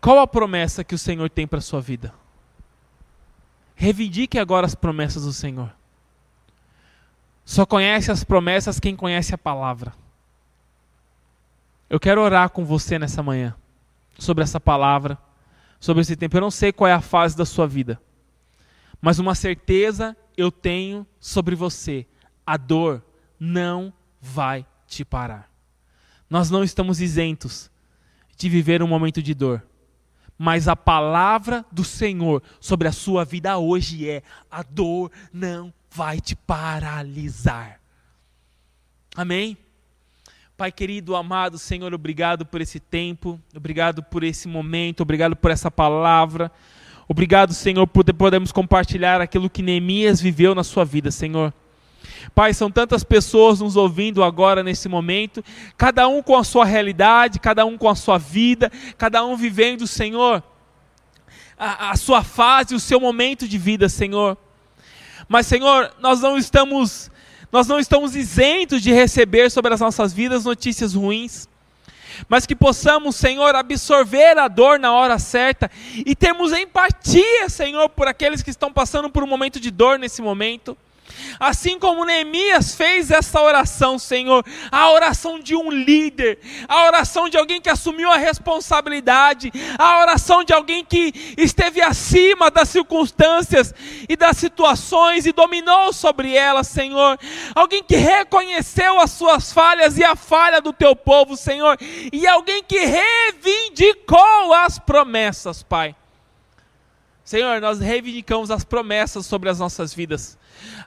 qual 0.00 0.18
a 0.18 0.26
promessa 0.26 0.82
que 0.82 0.94
o 0.94 0.98
Senhor 0.98 1.28
tem 1.30 1.46
para 1.46 1.58
a 1.58 1.62
sua 1.62 1.80
vida? 1.80 2.14
Reivindique 3.82 4.38
agora 4.38 4.64
as 4.64 4.76
promessas 4.76 5.24
do 5.24 5.32
Senhor. 5.32 5.74
Só 7.44 7.66
conhece 7.66 8.12
as 8.12 8.22
promessas 8.22 8.78
quem 8.78 8.94
conhece 8.94 9.34
a 9.34 9.38
palavra. 9.38 9.92
Eu 11.90 11.98
quero 11.98 12.20
orar 12.20 12.50
com 12.50 12.64
você 12.64 12.96
nessa 12.96 13.24
manhã 13.24 13.56
sobre 14.16 14.44
essa 14.44 14.60
palavra, 14.60 15.18
sobre 15.80 16.00
esse 16.00 16.14
tempo. 16.14 16.36
Eu 16.36 16.42
não 16.42 16.50
sei 16.50 16.72
qual 16.72 16.86
é 16.86 16.92
a 16.92 17.00
fase 17.00 17.36
da 17.36 17.44
sua 17.44 17.66
vida, 17.66 18.00
mas 19.00 19.18
uma 19.18 19.34
certeza 19.34 20.16
eu 20.36 20.52
tenho 20.52 21.04
sobre 21.18 21.56
você: 21.56 22.06
a 22.46 22.56
dor 22.56 23.02
não 23.36 23.92
vai 24.20 24.64
te 24.86 25.04
parar. 25.04 25.50
Nós 26.30 26.50
não 26.50 26.62
estamos 26.62 27.00
isentos 27.00 27.68
de 28.36 28.48
viver 28.48 28.80
um 28.80 28.86
momento 28.86 29.20
de 29.20 29.34
dor 29.34 29.60
mas 30.42 30.66
a 30.66 30.74
palavra 30.74 31.64
do 31.70 31.84
Senhor 31.84 32.42
sobre 32.58 32.88
a 32.88 32.92
sua 32.92 33.24
vida 33.24 33.56
hoje 33.58 34.10
é: 34.10 34.24
a 34.50 34.64
dor 34.64 35.08
não 35.32 35.72
vai 35.88 36.20
te 36.20 36.34
paralisar. 36.34 37.78
Amém? 39.14 39.56
Pai 40.56 40.72
querido, 40.72 41.14
amado 41.14 41.58
Senhor, 41.58 41.94
obrigado 41.94 42.44
por 42.44 42.60
esse 42.60 42.80
tempo, 42.80 43.40
obrigado 43.54 44.02
por 44.02 44.24
esse 44.24 44.48
momento, 44.48 45.02
obrigado 45.02 45.36
por 45.36 45.52
essa 45.52 45.70
palavra. 45.70 46.50
Obrigado, 47.06 47.54
Senhor, 47.54 47.86
por 47.86 48.04
podermos 48.12 48.50
compartilhar 48.50 49.20
aquilo 49.20 49.48
que 49.48 49.62
Neemias 49.62 50.20
viveu 50.20 50.56
na 50.56 50.64
sua 50.64 50.84
vida, 50.84 51.12
Senhor. 51.12 51.54
Pai, 52.34 52.54
são 52.54 52.70
tantas 52.70 53.04
pessoas 53.04 53.60
nos 53.60 53.76
ouvindo 53.76 54.22
agora 54.22 54.62
nesse 54.62 54.88
momento, 54.88 55.44
cada 55.76 56.08
um 56.08 56.22
com 56.22 56.36
a 56.36 56.44
sua 56.44 56.64
realidade, 56.64 57.38
cada 57.38 57.64
um 57.64 57.76
com 57.76 57.88
a 57.88 57.94
sua 57.94 58.18
vida, 58.18 58.70
cada 58.96 59.24
um 59.24 59.36
vivendo, 59.36 59.86
Senhor, 59.86 60.42
a, 61.58 61.90
a 61.90 61.96
sua 61.96 62.22
fase, 62.22 62.74
o 62.74 62.80
seu 62.80 63.00
momento 63.00 63.46
de 63.46 63.58
vida, 63.58 63.88
Senhor. 63.88 64.36
Mas, 65.28 65.46
Senhor, 65.46 65.92
nós 66.00 66.20
não 66.20 66.36
estamos 66.36 67.10
nós 67.52 67.66
não 67.66 67.78
estamos 67.78 68.16
isentos 68.16 68.80
de 68.80 68.90
receber 68.92 69.50
sobre 69.50 69.74
as 69.74 69.80
nossas 69.80 70.10
vidas 70.10 70.46
notícias 70.46 70.94
ruins, 70.94 71.46
mas 72.26 72.46
que 72.46 72.56
possamos, 72.56 73.14
Senhor, 73.14 73.54
absorver 73.54 74.38
a 74.38 74.48
dor 74.48 74.78
na 74.78 74.92
hora 74.92 75.18
certa 75.18 75.70
e 75.94 76.16
termos 76.16 76.50
empatia, 76.52 77.50
Senhor, 77.50 77.90
por 77.90 78.08
aqueles 78.08 78.42
que 78.42 78.48
estão 78.48 78.72
passando 78.72 79.10
por 79.10 79.22
um 79.22 79.26
momento 79.26 79.60
de 79.60 79.70
dor 79.70 79.98
nesse 79.98 80.22
momento. 80.22 80.76
Assim 81.38 81.78
como 81.78 82.04
Neemias 82.04 82.74
fez 82.74 83.10
essa 83.10 83.40
oração, 83.40 83.98
Senhor, 83.98 84.44
a 84.70 84.90
oração 84.90 85.38
de 85.38 85.56
um 85.56 85.70
líder, 85.70 86.38
a 86.68 86.86
oração 86.86 87.28
de 87.28 87.36
alguém 87.36 87.60
que 87.60 87.70
assumiu 87.70 88.10
a 88.10 88.16
responsabilidade, 88.16 89.52
a 89.78 90.00
oração 90.00 90.44
de 90.44 90.52
alguém 90.52 90.84
que 90.84 91.34
esteve 91.36 91.80
acima 91.80 92.50
das 92.50 92.68
circunstâncias 92.68 93.74
e 94.08 94.16
das 94.16 94.36
situações 94.36 95.26
e 95.26 95.32
dominou 95.32 95.92
sobre 95.92 96.34
elas, 96.34 96.68
Senhor. 96.68 97.18
Alguém 97.54 97.82
que 97.82 97.96
reconheceu 97.96 99.00
as 99.00 99.10
suas 99.10 99.52
falhas 99.52 99.98
e 99.98 100.04
a 100.04 100.16
falha 100.16 100.60
do 100.60 100.72
teu 100.72 100.94
povo, 100.94 101.36
Senhor, 101.36 101.78
e 102.12 102.26
alguém 102.26 102.62
que 102.62 102.78
reivindicou 102.78 104.52
as 104.54 104.78
promessas, 104.78 105.62
Pai. 105.62 105.96
Senhor, 107.24 107.60
nós 107.60 107.78
reivindicamos 107.78 108.50
as 108.50 108.64
promessas 108.64 109.26
sobre 109.26 109.48
as 109.48 109.56
nossas 109.56 109.94
vidas. 109.94 110.36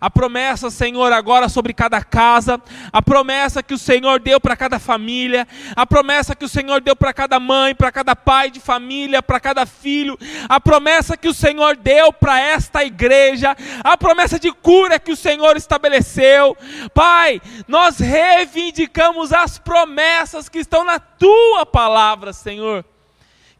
A 0.02 0.10
promessa, 0.10 0.70
Senhor, 0.70 1.14
agora 1.14 1.48
sobre 1.48 1.74
cada 1.74 2.04
casa, 2.04 2.62
a 2.92 3.02
promessa 3.02 3.64
que 3.64 3.74
o 3.74 3.78
Senhor 3.78 4.20
deu 4.20 4.40
para 4.40 4.56
cada 4.56 4.78
família, 4.78 5.48
a 5.78 5.88
promessa 5.88 6.36
que 6.36 6.44
o 6.44 6.50
Senhor 6.50 6.82
deu 6.82 6.94
para 6.94 7.14
cada 7.14 7.40
mãe, 7.40 7.74
para 7.74 7.90
cada 7.90 8.18
pai 8.18 8.52
de 8.52 8.60
família, 8.60 9.24
para 9.24 9.40
cada 9.40 9.66
filho, 9.66 10.20
a 10.50 10.60
promessa 10.60 11.16
que 11.16 11.30
o 11.30 11.34
Senhor 11.34 11.78
deu 11.78 12.12
para 12.12 12.38
esta 12.38 12.84
igreja, 12.84 13.56
a 13.82 13.98
promessa 13.98 14.38
de 14.38 14.52
cura 14.52 15.00
que 15.00 15.14
o 15.14 15.18
Senhor 15.18 15.56
estabeleceu. 15.56 16.56
Pai, 16.94 17.42
nós 17.66 17.98
reivindicamos 17.98 19.32
as 19.32 19.58
promessas 19.58 20.50
que 20.50 20.60
estão 20.60 20.84
na 20.84 21.00
tua 21.00 21.66
palavra, 21.66 22.34
Senhor. 22.34 22.84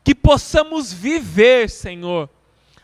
Que 0.04 0.14
possamos 0.14 0.92
viver, 0.92 1.70
Senhor 1.70 2.30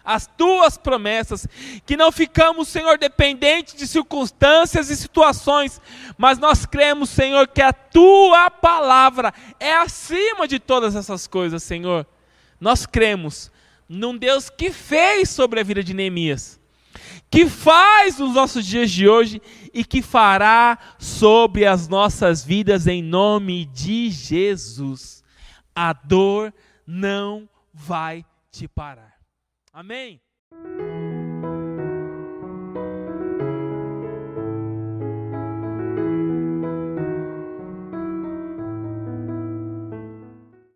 as 0.03 0.27
tuas 0.27 0.77
promessas, 0.77 1.47
que 1.85 1.95
não 1.95 2.11
ficamos, 2.11 2.67
Senhor, 2.67 2.97
dependentes 2.97 3.75
de 3.75 3.87
circunstâncias 3.87 4.89
e 4.89 4.95
situações, 4.95 5.79
mas 6.17 6.37
nós 6.37 6.65
cremos, 6.65 7.09
Senhor, 7.09 7.47
que 7.47 7.61
a 7.61 7.73
tua 7.73 8.49
palavra 8.49 9.33
é 9.59 9.73
acima 9.73 10.47
de 10.47 10.59
todas 10.59 10.95
essas 10.95 11.27
coisas, 11.27 11.63
Senhor. 11.63 12.05
Nós 12.59 12.85
cremos 12.85 13.51
num 13.87 14.17
Deus 14.17 14.49
que 14.49 14.71
fez 14.71 15.29
sobre 15.29 15.59
a 15.59 15.63
vida 15.63 15.83
de 15.83 15.93
Neemias, 15.93 16.59
que 17.29 17.47
faz 17.47 18.17
nos 18.17 18.33
nossos 18.33 18.65
dias 18.65 18.89
de 18.89 19.07
hoje 19.07 19.41
e 19.73 19.83
que 19.83 20.01
fará 20.01 20.77
sobre 20.97 21.65
as 21.65 21.87
nossas 21.87 22.43
vidas 22.43 22.87
em 22.87 23.01
nome 23.01 23.65
de 23.65 24.09
Jesus. 24.09 25.23
A 25.75 25.93
dor 25.93 26.53
não 26.85 27.47
vai 27.73 28.25
te 28.51 28.67
parar. 28.67 29.10
Amém? 29.73 30.21